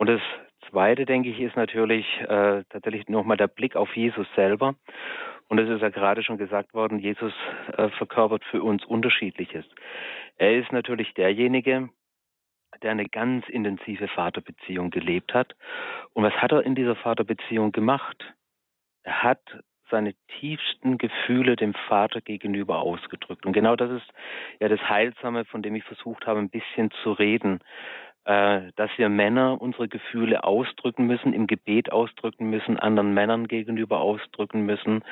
[0.00, 0.22] Und das
[0.70, 4.74] Zweite, denke ich, ist natürlich äh, tatsächlich nochmal der Blick auf Jesus selber.
[5.48, 7.34] Und es ist ja gerade schon gesagt worden, Jesus
[7.76, 9.66] äh, verkörpert für uns Unterschiedliches.
[10.38, 11.90] Er ist natürlich derjenige,
[12.82, 15.54] der eine ganz intensive Vaterbeziehung gelebt hat.
[16.14, 18.24] Und was hat er in dieser Vaterbeziehung gemacht?
[19.02, 19.42] Er hat
[19.90, 23.44] seine tiefsten Gefühle dem Vater gegenüber ausgedrückt.
[23.44, 24.06] Und genau das ist
[24.60, 27.60] ja das Heilsame, von dem ich versucht habe, ein bisschen zu reden.
[28.26, 34.00] Äh, dass wir Männer unsere Gefühle ausdrücken müssen, im Gebet ausdrücken müssen, anderen Männern gegenüber
[34.00, 35.02] ausdrücken müssen,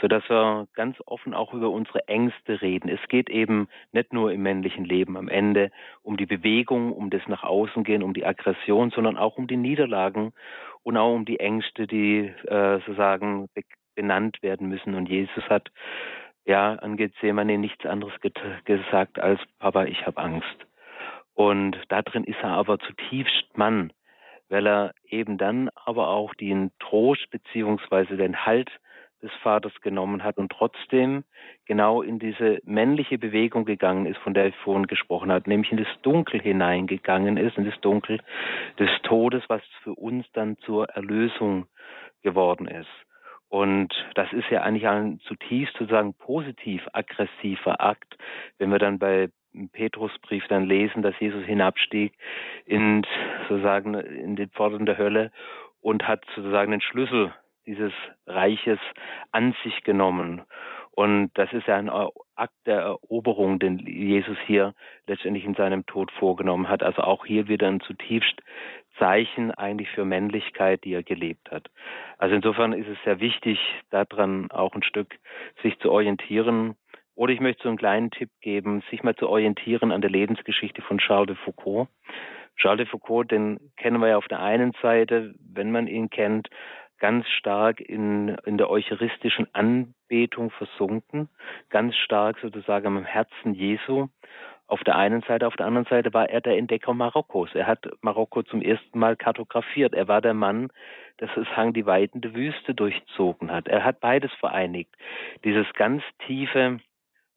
[0.00, 2.88] so dass wir ganz offen auch über unsere Ängste reden.
[2.88, 5.70] Es geht eben nicht nur im männlichen Leben am Ende
[6.02, 9.56] um die Bewegung, um das nach außen gehen, um die Aggression, sondern auch um die
[9.56, 10.32] Niederlagen
[10.82, 13.48] und auch um die Ängste, die äh, sozusagen
[13.94, 14.96] benannt werden müssen.
[14.96, 15.70] Und Jesus hat
[16.44, 18.14] ja an Gethsemane nichts anderes
[18.64, 20.67] gesagt als Papa, ich habe Angst.
[21.38, 23.92] Und da drin ist er aber zutiefst Mann,
[24.48, 28.68] weil er eben dann aber auch den Trost beziehungsweise den Halt
[29.22, 31.22] des Vaters genommen hat und trotzdem
[31.64, 35.78] genau in diese männliche Bewegung gegangen ist, von der ich vorhin gesprochen habe, nämlich in
[35.78, 38.18] das Dunkel hineingegangen ist, in das Dunkel
[38.80, 41.68] des Todes, was für uns dann zur Erlösung
[42.20, 42.90] geworden ist.
[43.48, 48.18] Und das ist ja eigentlich ein zutiefst sozusagen positiv aggressiver Akt,
[48.58, 49.30] wenn wir dann bei
[49.72, 52.12] Petrusbrief dann lesen, dass Jesus hinabstieg
[52.64, 53.04] in
[53.48, 55.32] sozusagen in den Pforten der Hölle
[55.80, 57.32] und hat sozusagen den Schlüssel
[57.66, 57.92] dieses
[58.26, 58.78] Reiches
[59.32, 60.42] an sich genommen.
[60.90, 61.90] Und das ist ja ein
[62.34, 64.74] Akt der Eroberung, den Jesus hier
[65.06, 66.82] letztendlich in seinem Tod vorgenommen hat.
[66.82, 68.42] Also auch hier wieder ein zutiefst
[68.98, 71.70] Zeichen eigentlich für Männlichkeit, die er gelebt hat.
[72.16, 75.14] Also insofern ist es sehr wichtig, daran auch ein Stück
[75.62, 76.74] sich zu orientieren
[77.18, 80.82] oder ich möchte so einen kleinen Tipp geben, sich mal zu orientieren an der Lebensgeschichte
[80.82, 81.88] von Charles de Foucault.
[82.56, 86.48] Charles de Foucault, den kennen wir ja auf der einen Seite, wenn man ihn kennt,
[87.00, 91.28] ganz stark in, in der eucharistischen Anbetung versunken,
[91.70, 94.06] ganz stark sozusagen am Herzen Jesu.
[94.68, 97.52] Auf der einen Seite, auf der anderen Seite war er der Entdecker Marokkos.
[97.54, 99.92] Er hat Marokko zum ersten Mal kartografiert.
[99.92, 100.68] Er war der Mann,
[101.18, 103.66] der sozusagen die Weiten der Wüste durchzogen hat.
[103.66, 104.94] Er hat beides vereinigt.
[105.42, 106.78] Dieses ganz tiefe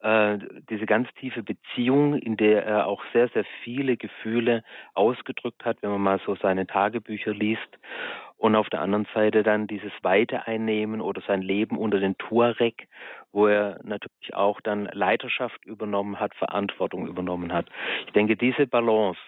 [0.02, 0.39] äh,
[0.70, 5.91] diese ganz tiefe Beziehung, in der er auch sehr, sehr viele Gefühle ausgedrückt hat, wenn
[5.91, 7.80] man mal so seine Tagebücher liest.
[8.38, 12.88] Und auf der anderen Seite dann dieses Weite einnehmen oder sein Leben unter den Tuareg,
[13.32, 17.68] wo er natürlich auch dann Leiterschaft übernommen hat, Verantwortung übernommen hat.
[18.08, 19.20] Ich denke, diese Balance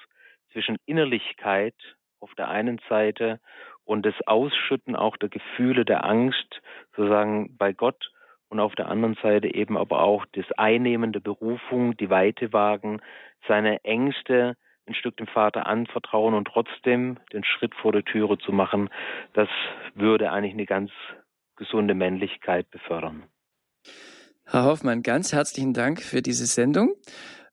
[0.51, 1.75] zwischen Innerlichkeit
[2.19, 3.39] auf der einen Seite
[3.85, 6.61] und das Ausschütten auch der Gefühle der Angst,
[6.95, 8.12] sozusagen bei Gott
[8.53, 13.01] und auf der anderen Seite eben aber auch das Einnehmen der Berufung, die Weite wagen,
[13.47, 18.51] seine Ängste ein Stück dem Vater anvertrauen und trotzdem den Schritt vor der Türe zu
[18.51, 18.89] machen,
[19.33, 19.49] das
[19.95, 20.91] würde eigentlich eine ganz
[21.55, 23.23] gesunde Männlichkeit befördern.
[24.45, 26.93] Herr Hoffmann, ganz herzlichen Dank für diese Sendung.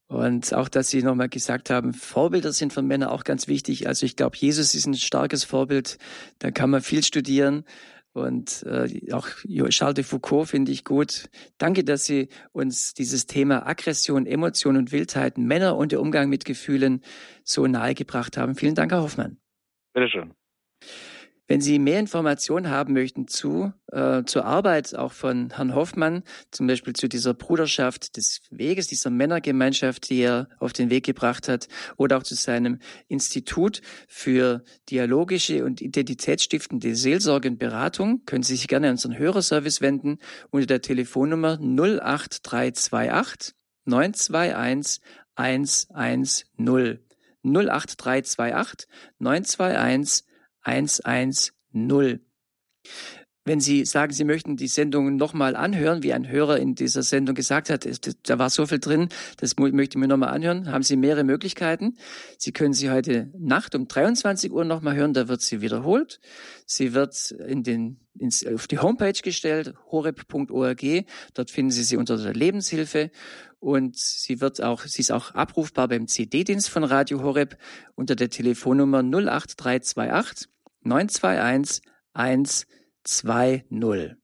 [0.07, 3.87] Und auch, dass Sie nochmal gesagt haben, Vorbilder sind für Männer auch ganz wichtig.
[3.87, 5.99] Also ich glaube, Jesus ist ein starkes Vorbild.
[6.41, 7.65] Da kann man viel studieren.
[8.13, 9.29] Und äh, auch
[9.69, 11.31] Charles de Foucault finde ich gut.
[11.59, 16.45] Danke, dass Sie uns dieses Thema Aggression, Emotion und Wildheit, Männer und der Umgang mit
[16.45, 17.03] Gefühlen
[17.45, 18.57] so nahegebracht haben.
[18.57, 19.39] Vielen Dank, Herr Hoffmann.
[19.93, 20.35] Bitteschön.
[21.51, 26.23] Wenn Sie mehr Informationen haben möchten zu, äh, zur Arbeit auch von Herrn Hoffmann,
[26.53, 31.49] zum Beispiel zu dieser Bruderschaft des Weges, dieser Männergemeinschaft, die er auf den Weg gebracht
[31.49, 32.79] hat, oder auch zu seinem
[33.09, 39.81] Institut für dialogische und identitätsstiftende Seelsorge und Beratung, können Sie sich gerne an unseren Hörerservice
[39.81, 40.21] wenden
[40.51, 45.03] unter der Telefonnummer 08328 921
[45.35, 47.01] 110.
[47.43, 48.89] 08328
[49.19, 50.30] 921
[50.63, 52.21] 110.
[53.47, 57.35] Wenn Sie sagen, Sie möchten die Sendung nochmal anhören, wie ein Hörer in dieser Sendung
[57.35, 57.89] gesagt hat,
[58.25, 59.09] da war so viel drin,
[59.39, 61.97] das möchte ich mir nochmal anhören, haben Sie mehrere Möglichkeiten.
[62.37, 66.21] Sie können sie heute Nacht um 23 Uhr nochmal hören, da wird sie wiederholt.
[66.67, 70.85] Sie wird in den, ins, auf die Homepage gestellt, horeb.org.
[71.33, 73.11] Dort finden Sie sie unter der Lebenshilfe.
[73.61, 77.59] Und sie wird auch, sie ist auch abrufbar beim CD-Dienst von Radio Horeb
[77.95, 80.49] unter der Telefonnummer 08328
[80.83, 81.83] 921
[82.15, 84.17] 120.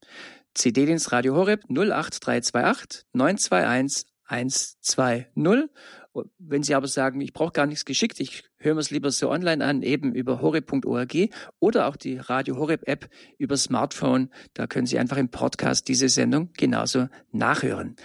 [0.54, 5.26] CD-Dienst Radio Horeb 08328 921 120.
[6.38, 9.30] Wenn Sie aber sagen, ich brauche gar nichts geschickt, ich höre mir es lieber so
[9.30, 11.14] online an, eben über horeb.org
[11.60, 16.08] oder auch die Radio Horeb App über Smartphone, da können Sie einfach im Podcast diese
[16.08, 17.96] Sendung genauso nachhören.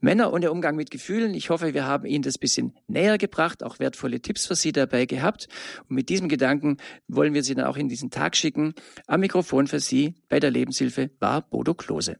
[0.00, 1.34] Männer und der Umgang mit Gefühlen.
[1.34, 5.06] Ich hoffe, wir haben Ihnen das bisschen näher gebracht, auch wertvolle Tipps für Sie dabei
[5.06, 5.48] gehabt.
[5.88, 6.76] Und mit diesem Gedanken
[7.08, 8.74] wollen wir Sie dann auch in diesen Tag schicken.
[9.06, 12.18] Am Mikrofon für Sie bei der Lebenshilfe war Bodo Klose.